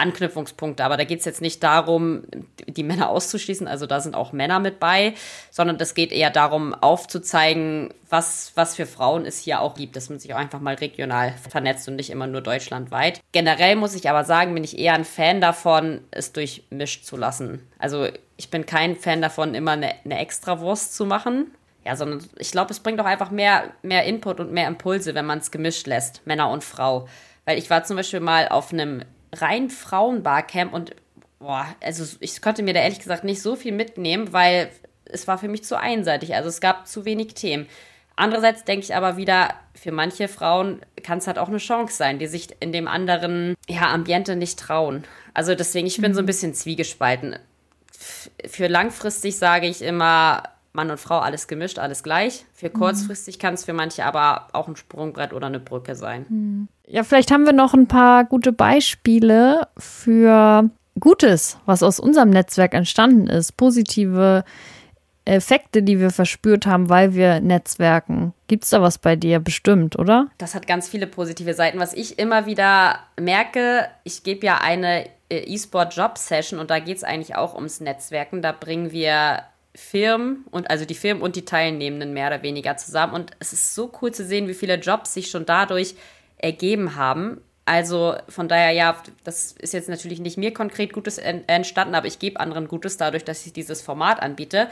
Anknüpfungspunkte. 0.00 0.84
Aber 0.84 0.96
da 0.96 1.04
geht 1.04 1.20
es 1.20 1.24
jetzt 1.24 1.40
nicht 1.40 1.62
darum, 1.62 2.24
die 2.66 2.82
Männer 2.82 3.08
auszuschließen, 3.10 3.68
also 3.68 3.86
da 3.86 4.00
sind 4.00 4.14
auch 4.14 4.32
Männer 4.32 4.58
mit 4.58 4.80
bei, 4.80 5.14
sondern 5.50 5.78
das 5.78 5.94
geht 5.94 6.12
eher 6.12 6.30
darum, 6.30 6.74
aufzuzeigen, 6.74 7.94
was, 8.08 8.52
was 8.56 8.74
für 8.74 8.86
Frauen 8.86 9.24
es 9.24 9.38
hier 9.38 9.60
auch 9.60 9.74
gibt, 9.74 9.94
dass 9.94 10.10
man 10.10 10.18
sich 10.18 10.34
auch 10.34 10.38
einfach 10.38 10.60
mal 10.60 10.74
regional 10.74 11.34
vernetzt 11.48 11.86
und 11.88 11.96
nicht 11.96 12.10
immer 12.10 12.26
nur 12.26 12.40
deutschlandweit. 12.40 13.20
Generell 13.32 13.76
muss 13.76 13.94
ich 13.94 14.10
aber 14.10 14.24
sagen, 14.24 14.54
bin 14.54 14.64
ich 14.64 14.78
eher 14.78 14.94
ein 14.94 15.04
Fan 15.04 15.40
davon, 15.40 16.00
es 16.10 16.32
durchmischt 16.32 17.04
zu 17.04 17.16
lassen. 17.16 17.66
Also 17.78 18.08
ich 18.36 18.50
bin 18.50 18.66
kein 18.66 18.96
Fan 18.96 19.22
davon, 19.22 19.54
immer 19.54 19.72
eine, 19.72 19.92
eine 20.04 20.18
Extrawurst 20.18 20.94
zu 20.94 21.06
machen. 21.06 21.52
Ja, 21.84 21.96
sondern 21.96 22.22
ich 22.38 22.50
glaube, 22.50 22.72
es 22.72 22.80
bringt 22.80 23.00
auch 23.00 23.06
einfach 23.06 23.30
mehr, 23.30 23.70
mehr 23.82 24.04
Input 24.04 24.38
und 24.38 24.52
mehr 24.52 24.68
Impulse, 24.68 25.14
wenn 25.14 25.24
man 25.24 25.38
es 25.38 25.50
gemischt 25.50 25.86
lässt, 25.86 26.26
Männer 26.26 26.50
und 26.50 26.62
Frau. 26.62 27.08
Weil 27.46 27.58
ich 27.58 27.70
war 27.70 27.84
zum 27.84 27.96
Beispiel 27.96 28.20
mal 28.20 28.48
auf 28.48 28.72
einem 28.72 29.02
rein 29.32 29.70
Frauenbarcamp 29.70 30.72
und 30.72 30.94
boah, 31.38 31.66
also 31.80 32.04
ich 32.20 32.40
konnte 32.42 32.62
mir 32.62 32.74
da 32.74 32.80
ehrlich 32.80 32.98
gesagt 32.98 33.24
nicht 33.24 33.42
so 33.42 33.56
viel 33.56 33.72
mitnehmen, 33.72 34.32
weil 34.32 34.70
es 35.04 35.26
war 35.26 35.38
für 35.38 35.48
mich 35.48 35.64
zu 35.64 35.78
einseitig. 35.78 36.34
Also 36.34 36.48
es 36.48 36.60
gab 36.60 36.86
zu 36.86 37.04
wenig 37.04 37.34
Themen. 37.34 37.66
Andererseits 38.16 38.64
denke 38.64 38.84
ich 38.84 38.94
aber 38.94 39.16
wieder, 39.16 39.54
für 39.74 39.92
manche 39.92 40.28
Frauen 40.28 40.82
kann 41.02 41.18
es 41.18 41.26
halt 41.26 41.38
auch 41.38 41.48
eine 41.48 41.58
Chance 41.58 41.96
sein, 41.96 42.18
die 42.18 42.26
sich 42.26 42.48
in 42.60 42.70
dem 42.70 42.86
anderen 42.86 43.54
ja, 43.66 43.88
Ambiente 43.88 44.36
nicht 44.36 44.58
trauen. 44.58 45.04
Also 45.32 45.54
deswegen, 45.54 45.86
ich 45.86 45.96
bin 45.98 46.12
so 46.12 46.20
ein 46.20 46.24
mhm. 46.24 46.26
bisschen 46.26 46.54
zwiegespalten. 46.54 47.38
Für 48.46 48.66
langfristig 48.66 49.38
sage 49.38 49.66
ich 49.66 49.80
immer, 49.80 50.42
Mann 50.72 50.90
und 50.90 51.00
Frau 51.00 51.18
alles 51.18 51.48
gemischt, 51.48 51.78
alles 51.78 52.02
gleich. 52.02 52.44
Für 52.52 52.68
mhm. 52.68 52.74
kurzfristig 52.74 53.38
kann 53.38 53.54
es 53.54 53.64
für 53.64 53.72
manche 53.72 54.04
aber 54.04 54.48
auch 54.52 54.68
ein 54.68 54.76
Sprungbrett 54.76 55.32
oder 55.32 55.48
eine 55.48 55.60
Brücke 55.60 55.94
sein. 55.94 56.26
Mhm. 56.28 56.68
Ja, 56.86 57.04
vielleicht 57.04 57.30
haben 57.30 57.46
wir 57.46 57.52
noch 57.52 57.74
ein 57.74 57.86
paar 57.86 58.24
gute 58.24 58.52
Beispiele 58.52 59.68
für 59.78 60.70
Gutes, 60.98 61.58
was 61.66 61.82
aus 61.82 62.00
unserem 62.00 62.30
Netzwerk 62.30 62.74
entstanden 62.74 63.28
ist. 63.28 63.56
Positive 63.56 64.44
Effekte, 65.24 65.82
die 65.82 66.00
wir 66.00 66.10
verspürt 66.10 66.66
haben, 66.66 66.88
weil 66.88 67.14
wir 67.14 67.40
netzwerken. 67.40 68.32
Gibt 68.48 68.64
es 68.64 68.70
da 68.70 68.82
was 68.82 68.98
bei 68.98 69.16
dir 69.16 69.38
bestimmt, 69.38 69.98
oder? 69.98 70.28
Das 70.38 70.54
hat 70.54 70.66
ganz 70.66 70.88
viele 70.88 71.06
positive 71.06 71.54
Seiten. 71.54 71.78
Was 71.78 71.92
ich 71.92 72.18
immer 72.18 72.46
wieder 72.46 72.98
merke, 73.18 73.88
ich 74.02 74.24
gebe 74.24 74.46
ja 74.46 74.58
eine 74.58 75.06
äh, 75.28 75.38
E-Sport-Job-Session 75.54 76.58
und 76.58 76.70
da 76.70 76.80
geht 76.80 76.96
es 76.96 77.04
eigentlich 77.04 77.36
auch 77.36 77.54
ums 77.54 77.80
Netzwerken. 77.80 78.42
Da 78.42 78.52
bringen 78.52 78.92
wir 78.92 79.44
Firmen 79.74 80.44
und 80.50 80.68
also 80.70 80.84
die 80.84 80.94
Firmen 80.94 81.22
und 81.22 81.36
die 81.36 81.44
Teilnehmenden 81.44 82.12
mehr 82.12 82.26
oder 82.26 82.42
weniger 82.42 82.76
zusammen. 82.76 83.14
Und 83.14 83.30
es 83.38 83.52
ist 83.52 83.74
so 83.74 83.92
cool 84.02 84.12
zu 84.12 84.24
sehen, 84.24 84.48
wie 84.48 84.54
viele 84.54 84.76
Jobs 84.76 85.14
sich 85.14 85.30
schon 85.30 85.46
dadurch 85.46 85.94
ergeben 86.38 86.96
haben. 86.96 87.40
Also 87.66 88.16
von 88.28 88.48
daher, 88.48 88.72
ja, 88.72 89.00
das 89.22 89.52
ist 89.52 89.74
jetzt 89.74 89.88
natürlich 89.88 90.18
nicht 90.18 90.36
mir 90.36 90.52
konkret 90.52 90.92
Gutes 90.92 91.18
entstanden, 91.18 91.94
aber 91.94 92.08
ich 92.08 92.18
gebe 92.18 92.40
anderen 92.40 92.66
Gutes 92.66 92.96
dadurch, 92.96 93.24
dass 93.24 93.46
ich 93.46 93.52
dieses 93.52 93.80
Format 93.80 94.20
anbiete. 94.20 94.68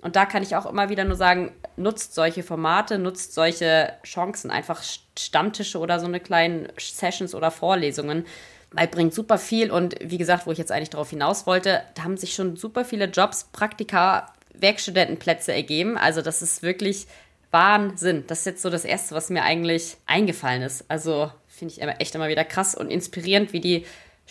Und 0.00 0.16
da 0.16 0.24
kann 0.24 0.42
ich 0.42 0.56
auch 0.56 0.64
immer 0.64 0.88
wieder 0.88 1.04
nur 1.04 1.16
sagen, 1.16 1.52
nutzt 1.76 2.14
solche 2.14 2.42
Formate, 2.42 2.98
nutzt 2.98 3.34
solche 3.34 3.92
Chancen, 4.04 4.50
einfach 4.50 4.82
Stammtische 5.18 5.78
oder 5.78 5.98
so 5.98 6.06
eine 6.06 6.20
kleinen 6.20 6.68
Sessions 6.78 7.34
oder 7.34 7.50
Vorlesungen, 7.50 8.24
weil 8.70 8.86
bringt 8.86 9.12
super 9.12 9.38
viel. 9.38 9.70
Und 9.70 9.96
wie 10.00 10.18
gesagt, 10.18 10.46
wo 10.46 10.52
ich 10.52 10.58
jetzt 10.58 10.72
eigentlich 10.72 10.90
darauf 10.90 11.10
hinaus 11.10 11.46
wollte, 11.46 11.82
da 11.96 12.04
haben 12.04 12.16
sich 12.16 12.32
schon 12.34 12.56
super 12.56 12.84
viele 12.84 13.06
Jobs, 13.06 13.44
Praktika, 13.52 14.32
Werkstudentenplätze 14.60 15.52
ergeben. 15.52 15.96
Also 15.96 16.22
das 16.22 16.42
ist 16.42 16.62
wirklich 16.62 17.06
Wahnsinn. 17.50 18.24
Das 18.26 18.40
ist 18.40 18.46
jetzt 18.46 18.62
so 18.62 18.70
das 18.70 18.84
Erste, 18.84 19.14
was 19.14 19.30
mir 19.30 19.42
eigentlich 19.42 19.96
eingefallen 20.06 20.62
ist. 20.62 20.84
Also 20.88 21.30
finde 21.46 21.74
ich 21.74 21.82
echt 22.00 22.14
immer 22.14 22.28
wieder 22.28 22.44
krass 22.44 22.74
und 22.74 22.90
inspirierend, 22.90 23.52
wie 23.52 23.60
die 23.60 23.86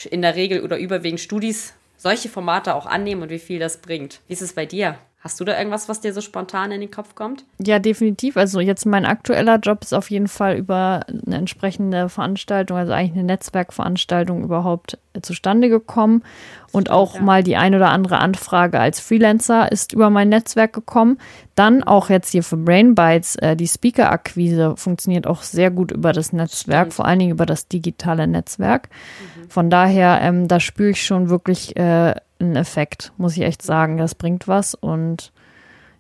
in 0.10 0.22
der 0.22 0.36
Regel 0.36 0.64
oder 0.64 0.78
überwiegend 0.78 1.20
Studis 1.20 1.74
solche 1.98 2.30
Formate 2.30 2.76
auch 2.76 2.86
annehmen 2.86 3.24
und 3.24 3.30
wie 3.30 3.40
viel 3.40 3.60
das 3.60 3.78
bringt. 3.78 4.22
Wie 4.28 4.34
ist 4.34 4.42
es 4.42 4.54
bei 4.54 4.66
dir? 4.66 5.00
Hast 5.28 5.42
du 5.42 5.44
da 5.44 5.58
irgendwas, 5.58 5.90
was 5.90 6.00
dir 6.00 6.14
so 6.14 6.22
spontan 6.22 6.72
in 6.72 6.80
den 6.80 6.90
Kopf 6.90 7.14
kommt? 7.14 7.44
Ja, 7.62 7.80
definitiv. 7.80 8.38
Also 8.38 8.62
jetzt 8.62 8.86
mein 8.86 9.06
aktueller 9.06 9.60
Job 9.60 9.84
ist 9.84 9.94
auf 9.94 10.10
jeden 10.10 10.30
Fall 10.30 10.56
über 10.56 11.02
eine 11.10 11.36
entsprechende 11.36 12.08
Veranstaltung, 12.08 12.78
also 12.78 12.94
eigentlich 12.94 13.12
eine 13.12 13.26
Netzwerkveranstaltung 13.26 14.42
überhaupt 14.46 14.98
zustande 15.22 15.68
gekommen. 15.68 16.24
Und 16.72 16.92
auch 16.92 17.16
ja. 17.16 17.22
mal 17.22 17.44
die 17.44 17.58
ein 17.58 17.76
oder 17.76 17.90
andere 17.90 18.20
Anfrage 18.20 18.80
als 18.80 19.02
Freelancer 19.02 19.70
ist 19.70 19.92
über 19.92 20.10
mein 20.10 20.30
Netzwerk 20.30 20.72
gekommen. 20.72 21.18
Dann 21.56 21.84
auch 21.84 22.10
jetzt 22.10 22.32
hier 22.32 22.44
für 22.44 22.56
Brain 22.56 22.96
Bites, 22.96 23.36
äh, 23.36 23.58
die 23.58 23.68
Speaker-Akquise 23.68 24.76
funktioniert 24.78 25.28
auch 25.28 25.42
sehr 25.42 25.72
gut 25.72 25.92
über 25.92 26.14
das 26.14 26.32
Netzwerk, 26.32 26.86
Stimmt. 26.86 26.94
vor 26.94 27.06
allen 27.06 27.20
Dingen 27.20 27.32
über 27.32 27.46
das 27.46 27.68
digitale 27.68 28.28
Netzwerk. 28.28 28.88
Mhm. 28.88 29.50
Von 29.50 29.70
daher, 29.70 30.22
ähm, 30.22 30.48
da 30.48 30.62
spüre 30.62 30.92
ich 30.92 31.06
schon 31.06 31.30
wirklich 31.30 31.76
äh, 31.76 32.16
ein 32.40 32.56
Effekt, 32.56 33.12
muss 33.18 33.38
ich 33.38 33.44
echt 33.44 33.62
sagen. 33.62 33.98
Das 33.98 34.16
bringt 34.16 34.48
was 34.48 34.76
und 34.76 35.32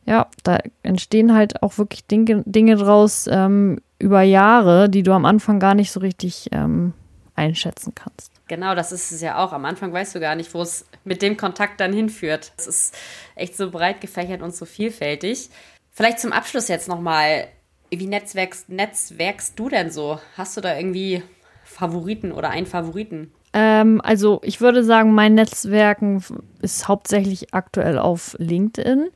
ja, 0.06 0.28
da 0.43 0.60
entstehen 0.84 1.34
halt 1.34 1.62
auch 1.62 1.78
wirklich 1.78 2.06
Dinge, 2.06 2.43
Dinge 2.45 2.78
draus 2.78 3.28
ähm, 3.30 3.80
über 4.00 4.21
Jahre, 4.21 4.89
die 4.89 5.04
du 5.04 5.12
am 5.12 5.26
Anfang 5.26 5.60
gar 5.60 5.76
nicht 5.76 5.91
so 5.91 6.00
richtig 6.00 6.47
ähm, 6.54 6.93
einschätzen 7.36 7.93
kannst. 7.93 8.32
Genau, 8.47 8.73
das 8.73 8.93
ist 8.93 9.12
es 9.12 9.21
ja 9.21 9.43
auch. 9.43 9.52
Am 9.52 9.65
Anfang 9.65 9.91
weißt 9.91 10.15
du 10.15 10.19
gar 10.21 10.36
nicht, 10.36 10.54
wo 10.54 10.62
es 10.62 10.86
mit 11.04 11.21
dem 11.21 11.36
Kontakt 11.36 11.82
dann 11.82 11.91
hinführt. 11.91 12.54
Es 12.58 12.67
ist 12.67 12.95
echt 13.36 13.58
so 13.58 13.69
breit 13.69 14.00
gefächert 14.00 14.41
und 14.41 14.56
so 14.56 14.65
vielfältig. 14.65 15.50
Vielleicht 15.91 16.19
zum 16.19 16.32
Abschluss 16.32 16.69
jetzt 16.69 16.88
nochmal, 16.88 17.47
wie 17.89 18.08
netzwerkst, 18.08 18.69
netzwerkst 18.69 19.60
du 19.60 19.67
denn 19.67 19.91
so? 19.91 20.19
Hast 20.38 20.56
du 20.56 20.62
da 20.62 20.78
irgendwie 20.78 21.23
Favoriten 21.65 22.32
oder 22.32 22.50
einen 22.50 22.65
Favoriten? 22.65 23.34
Ähm, 23.60 24.02
also 24.04 24.39
ich 24.43 24.62
würde 24.62 24.84
sagen, 24.84 25.15
mein 25.15 25.34
Netzwerken 25.34 26.24
ist 26.62 26.88
hauptsächlich 26.88 27.56
aktuell 27.56 27.98
auf 27.98 28.36
LinkedIn, 28.38 29.08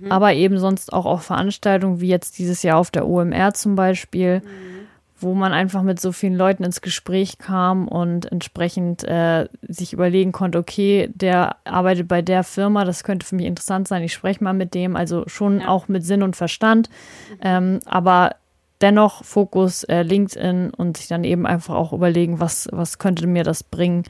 mhm. 0.00 0.12
aber 0.12 0.32
eben 0.32 0.58
sonst 0.58 0.92
auch 0.92 1.06
auf 1.06 1.24
Veranstaltungen 1.24 2.00
wie 2.00 2.06
jetzt 2.06 2.38
dieses 2.38 2.62
Jahr 2.62 2.78
auf 2.78 2.92
der 2.92 3.08
OMR 3.08 3.52
zum 3.52 3.74
Beispiel, 3.74 4.42
mhm. 4.44 4.86
wo 5.18 5.34
man 5.34 5.52
einfach 5.52 5.82
mit 5.82 5.98
so 5.98 6.12
vielen 6.12 6.36
Leuten 6.36 6.62
ins 6.62 6.82
Gespräch 6.82 7.38
kam 7.38 7.88
und 7.88 8.30
entsprechend 8.30 9.02
äh, 9.02 9.48
sich 9.62 9.92
überlegen 9.92 10.30
konnte, 10.30 10.58
okay, 10.58 11.10
der 11.12 11.56
arbeitet 11.64 12.06
bei 12.06 12.22
der 12.22 12.44
Firma, 12.44 12.84
das 12.84 13.02
könnte 13.02 13.26
für 13.26 13.34
mich 13.34 13.46
interessant 13.46 13.88
sein, 13.88 14.04
ich 14.04 14.12
spreche 14.12 14.44
mal 14.44 14.52
mit 14.52 14.72
dem, 14.72 14.94
also 14.94 15.24
schon 15.26 15.62
ja. 15.62 15.68
auch 15.68 15.88
mit 15.88 16.04
Sinn 16.04 16.22
und 16.22 16.36
Verstand, 16.36 16.88
mhm. 17.30 17.38
ähm, 17.42 17.80
aber 17.86 18.36
dennoch 18.80 19.24
Fokus 19.24 19.84
äh, 19.84 20.02
LinkedIn 20.02 20.70
und 20.70 20.96
sich 20.96 21.08
dann 21.08 21.24
eben 21.24 21.46
einfach 21.46 21.74
auch 21.74 21.92
überlegen, 21.92 22.40
was, 22.40 22.68
was 22.72 22.98
könnte 22.98 23.26
mir 23.26 23.44
das 23.44 23.62
bringen, 23.62 24.04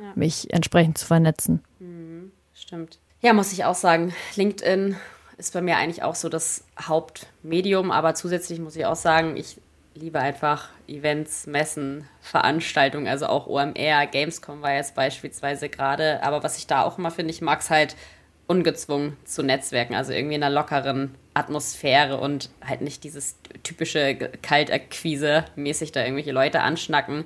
ja. 0.00 0.12
mich 0.14 0.52
entsprechend 0.52 0.98
zu 0.98 1.06
vernetzen. 1.06 1.62
Mhm, 1.78 2.32
stimmt. 2.54 2.98
Ja, 3.20 3.32
muss 3.32 3.52
ich 3.52 3.64
auch 3.64 3.74
sagen, 3.74 4.14
LinkedIn 4.36 4.96
ist 5.38 5.52
bei 5.52 5.60
mir 5.60 5.76
eigentlich 5.76 6.02
auch 6.02 6.14
so 6.14 6.28
das 6.28 6.64
Hauptmedium, 6.80 7.90
aber 7.90 8.14
zusätzlich 8.14 8.58
muss 8.58 8.76
ich 8.76 8.86
auch 8.86 8.96
sagen, 8.96 9.36
ich 9.36 9.60
liebe 9.94 10.20
einfach 10.20 10.68
Events, 10.86 11.46
Messen, 11.46 12.06
Veranstaltungen, 12.20 13.08
also 13.08 13.26
auch 13.26 13.46
OMR, 13.46 14.06
Gamescom 14.06 14.62
war 14.62 14.74
jetzt 14.74 14.94
beispielsweise 14.94 15.68
gerade, 15.68 16.22
aber 16.22 16.42
was 16.42 16.58
ich 16.58 16.66
da 16.66 16.82
auch 16.82 16.98
immer 16.98 17.10
finde, 17.10 17.32
ich 17.32 17.40
mag 17.40 17.60
es 17.60 17.70
halt 17.70 17.96
ungezwungen 18.46 19.16
zu 19.24 19.42
netzwerken, 19.42 19.94
also 19.94 20.12
irgendwie 20.12 20.36
in 20.36 20.42
einer 20.42 20.54
lockeren 20.54 21.14
Atmosphäre 21.36 22.18
und 22.18 22.50
halt 22.64 22.80
nicht 22.80 23.04
dieses 23.04 23.36
typische 23.62 24.16
Kaltakquise 24.42 25.44
mäßig 25.54 25.92
da 25.92 26.00
irgendwelche 26.00 26.32
Leute 26.32 26.60
anschnacken. 26.60 27.24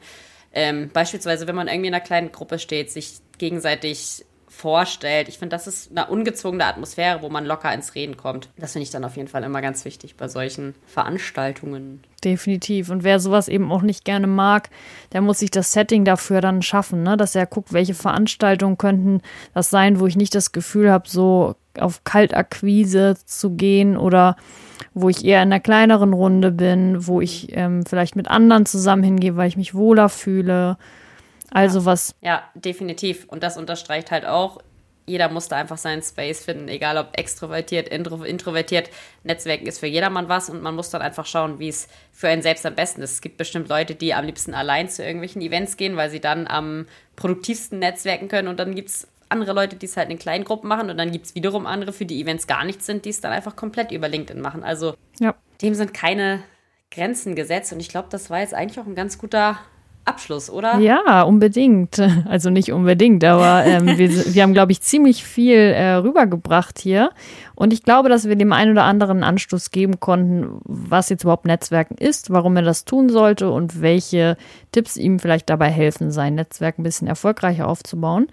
Ähm, 0.52 0.90
beispielsweise, 0.92 1.46
wenn 1.46 1.54
man 1.54 1.68
irgendwie 1.68 1.88
in 1.88 1.94
einer 1.94 2.04
kleinen 2.04 2.32
Gruppe 2.32 2.58
steht, 2.58 2.90
sich 2.90 3.20
gegenseitig 3.38 4.24
vorstellt. 4.60 5.28
Ich 5.28 5.38
finde, 5.38 5.56
das 5.56 5.66
ist 5.66 5.90
eine 5.90 6.06
ungezwungene 6.06 6.66
Atmosphäre, 6.66 7.22
wo 7.22 7.30
man 7.30 7.46
locker 7.46 7.72
ins 7.72 7.94
Reden 7.94 8.16
kommt. 8.16 8.50
Das 8.58 8.72
finde 8.72 8.84
ich 8.84 8.90
dann 8.90 9.04
auf 9.04 9.16
jeden 9.16 9.28
Fall 9.28 9.42
immer 9.42 9.62
ganz 9.62 9.84
wichtig 9.84 10.16
bei 10.16 10.28
solchen 10.28 10.74
Veranstaltungen. 10.86 12.02
Definitiv. 12.22 12.90
Und 12.90 13.02
wer 13.02 13.18
sowas 13.20 13.48
eben 13.48 13.72
auch 13.72 13.80
nicht 13.80 14.04
gerne 14.04 14.26
mag, 14.26 14.68
der 15.12 15.22
muss 15.22 15.38
sich 15.38 15.50
das 15.50 15.72
Setting 15.72 16.04
dafür 16.04 16.42
dann 16.42 16.60
schaffen, 16.60 17.02
ne? 17.02 17.16
dass 17.16 17.34
er 17.34 17.46
guckt, 17.46 17.72
welche 17.72 17.94
Veranstaltungen 17.94 18.76
könnten 18.76 19.22
das 19.54 19.70
sein, 19.70 19.98
wo 19.98 20.06
ich 20.06 20.16
nicht 20.16 20.34
das 20.34 20.52
Gefühl 20.52 20.90
habe, 20.90 21.08
so 21.08 21.54
auf 21.78 22.04
Kaltakquise 22.04 23.16
zu 23.24 23.50
gehen 23.50 23.96
oder 23.96 24.36
wo 24.92 25.08
ich 25.08 25.24
eher 25.24 25.42
in 25.42 25.48
einer 25.48 25.60
kleineren 25.60 26.12
Runde 26.12 26.50
bin, 26.50 27.06
wo 27.06 27.22
ich 27.22 27.56
ähm, 27.56 27.86
vielleicht 27.86 28.16
mit 28.16 28.28
anderen 28.28 28.66
zusammen 28.66 29.02
hingehe, 29.04 29.36
weil 29.36 29.48
ich 29.48 29.56
mich 29.56 29.74
wohler 29.74 30.10
fühle. 30.10 30.76
Also 31.50 31.80
ja. 31.80 31.84
was. 31.84 32.14
Ja, 32.20 32.42
definitiv. 32.54 33.26
Und 33.28 33.42
das 33.42 33.56
unterstreicht 33.56 34.10
halt 34.10 34.24
auch, 34.26 34.60
jeder 35.06 35.28
muss 35.28 35.48
da 35.48 35.56
einfach 35.56 35.78
seinen 35.78 36.02
Space 36.02 36.44
finden, 36.44 36.68
egal 36.68 36.96
ob 36.96 37.18
extrovertiert, 37.18 37.88
intro, 37.88 38.22
introvertiert. 38.22 38.90
Netzwerken 39.24 39.66
ist 39.66 39.80
für 39.80 39.86
jedermann 39.86 40.28
was 40.28 40.48
und 40.48 40.62
man 40.62 40.76
muss 40.76 40.90
dann 40.90 41.02
einfach 41.02 41.26
schauen, 41.26 41.58
wie 41.58 41.68
es 41.68 41.88
für 42.12 42.28
einen 42.28 42.42
selbst 42.42 42.64
am 42.64 42.76
besten 42.76 43.02
ist. 43.02 43.14
Es 43.14 43.20
gibt 43.20 43.36
bestimmt 43.36 43.68
Leute, 43.68 43.94
die 43.94 44.14
am 44.14 44.24
liebsten 44.24 44.54
allein 44.54 44.88
zu 44.88 45.02
irgendwelchen 45.02 45.42
Events 45.42 45.76
gehen, 45.76 45.96
weil 45.96 46.10
sie 46.10 46.20
dann 46.20 46.46
am 46.46 46.86
produktivsten 47.16 47.80
netzwerken 47.80 48.28
können 48.28 48.48
und 48.48 48.60
dann 48.60 48.74
gibt 48.74 48.90
es 48.90 49.08
andere 49.28 49.52
Leute, 49.52 49.76
die 49.76 49.86
es 49.86 49.96
halt 49.96 50.10
in 50.10 50.18
kleinen 50.18 50.44
Gruppen 50.44 50.68
machen 50.68 50.90
und 50.90 50.96
dann 50.96 51.12
gibt 51.12 51.26
es 51.26 51.34
wiederum 51.34 51.66
andere, 51.66 51.92
für 51.92 52.04
die 52.04 52.20
Events 52.20 52.46
gar 52.46 52.64
nichts 52.64 52.86
sind, 52.86 53.04
die 53.04 53.10
es 53.10 53.20
dann 53.20 53.32
einfach 53.32 53.56
komplett 53.56 53.92
über 53.92 54.08
LinkedIn 54.08 54.40
machen. 54.40 54.62
Also 54.62 54.94
ja. 55.18 55.34
dem 55.62 55.74
sind 55.74 55.94
keine 55.94 56.42
Grenzen 56.90 57.34
gesetzt 57.34 57.72
und 57.72 57.80
ich 57.80 57.88
glaube, 57.88 58.08
das 58.10 58.30
war 58.30 58.40
jetzt 58.40 58.54
eigentlich 58.54 58.80
auch 58.80 58.86
ein 58.86 58.96
ganz 58.96 59.18
guter 59.18 59.60
Abschluss, 60.04 60.50
oder? 60.50 60.78
Ja, 60.78 61.22
unbedingt. 61.22 62.00
Also 62.28 62.50
nicht 62.50 62.72
unbedingt, 62.72 63.24
aber 63.24 63.64
ähm, 63.64 63.98
wir, 63.98 64.34
wir 64.34 64.42
haben, 64.42 64.52
glaube 64.52 64.72
ich, 64.72 64.80
ziemlich 64.82 65.24
viel 65.24 65.56
äh, 65.56 65.94
rübergebracht 65.94 66.78
hier. 66.78 67.10
Und 67.54 67.72
ich 67.72 67.82
glaube, 67.82 68.08
dass 68.08 68.28
wir 68.28 68.36
dem 68.36 68.52
einen 68.52 68.72
oder 68.72 68.84
anderen 68.84 69.24
Anstoß 69.24 69.70
geben 69.70 70.00
konnten, 70.00 70.60
was 70.64 71.08
jetzt 71.08 71.24
überhaupt 71.24 71.46
Netzwerken 71.46 71.96
ist, 71.96 72.30
warum 72.30 72.56
er 72.56 72.62
das 72.62 72.84
tun 72.84 73.08
sollte 73.08 73.50
und 73.50 73.80
welche 73.80 74.36
Tipps 74.72 74.96
ihm 74.96 75.18
vielleicht 75.18 75.50
dabei 75.50 75.70
helfen, 75.70 76.10
sein 76.10 76.36
Netzwerk 76.36 76.78
ein 76.78 76.84
bisschen 76.84 77.08
erfolgreicher 77.08 77.66
aufzubauen. 77.66 78.28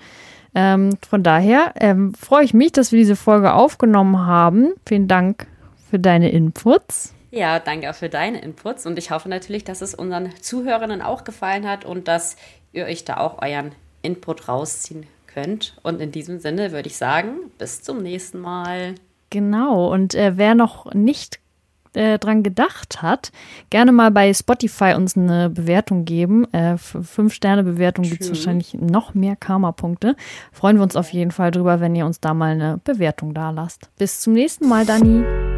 Ähm, 0.53 0.91
von 1.07 1.23
daher 1.23 1.73
ähm, 1.79 2.13
freue 2.13 2.43
ich 2.43 2.53
mich, 2.53 2.71
dass 2.71 2.91
wir 2.91 2.99
diese 2.99 3.15
Folge 3.15 3.53
aufgenommen 3.53 4.25
haben. 4.25 4.73
Vielen 4.85 5.07
Dank 5.07 5.47
für 5.89 5.99
deine 5.99 6.31
Inputs. 6.31 7.13
Ja, 7.31 7.59
danke 7.59 7.89
auch 7.89 7.95
für 7.95 8.09
deine 8.09 8.41
Inputs 8.41 8.85
und 8.85 8.97
ich 8.97 9.11
hoffe 9.11 9.29
natürlich, 9.29 9.63
dass 9.63 9.81
es 9.81 9.93
unseren 9.93 10.33
Zuhörern 10.41 11.01
auch 11.01 11.23
gefallen 11.23 11.67
hat 11.67 11.85
und 11.85 12.07
dass 12.07 12.37
ihr 12.71 12.85
euch 12.85 13.03
da 13.05 13.17
auch 13.17 13.41
euren 13.41 13.73
Input 14.01 14.47
rausziehen 14.47 15.05
könnt. 15.25 15.75
Und 15.83 16.01
in 16.01 16.11
diesem 16.11 16.39
Sinne 16.39 16.71
würde 16.71 16.87
ich 16.87 16.97
sagen, 16.97 17.51
bis 17.57 17.83
zum 17.83 18.01
nächsten 18.01 18.39
Mal. 18.39 18.95
Genau, 19.29 19.91
und 19.91 20.15
äh, 20.15 20.37
wer 20.37 20.55
noch 20.55 20.93
nicht 20.93 21.39
äh, 21.93 22.17
dran 22.17 22.43
gedacht 22.43 23.01
hat, 23.01 23.31
gerne 23.69 23.91
mal 23.91 24.11
bei 24.11 24.33
Spotify 24.33 24.93
uns 24.95 25.17
eine 25.17 25.49
Bewertung 25.49 26.05
geben. 26.05 26.51
Äh, 26.53 26.77
fünf 26.77 27.33
Sterne 27.33 27.63
Bewertung 27.63 28.05
gibt 28.05 28.21
es 28.21 28.29
wahrscheinlich 28.29 28.75
noch 28.75 29.13
mehr 29.13 29.35
Karma-Punkte. 29.35 30.15
Freuen 30.51 30.77
wir 30.77 30.83
uns 30.83 30.95
auf 30.95 31.11
jeden 31.11 31.31
Fall 31.31 31.51
drüber, 31.51 31.81
wenn 31.81 31.95
ihr 31.95 32.05
uns 32.05 32.21
da 32.21 32.33
mal 32.33 32.51
eine 32.51 32.79
Bewertung 32.83 33.33
da 33.33 33.49
lasst. 33.49 33.89
Bis 33.97 34.21
zum 34.21 34.33
nächsten 34.33 34.67
Mal, 34.67 34.85
Dani. 34.85 35.56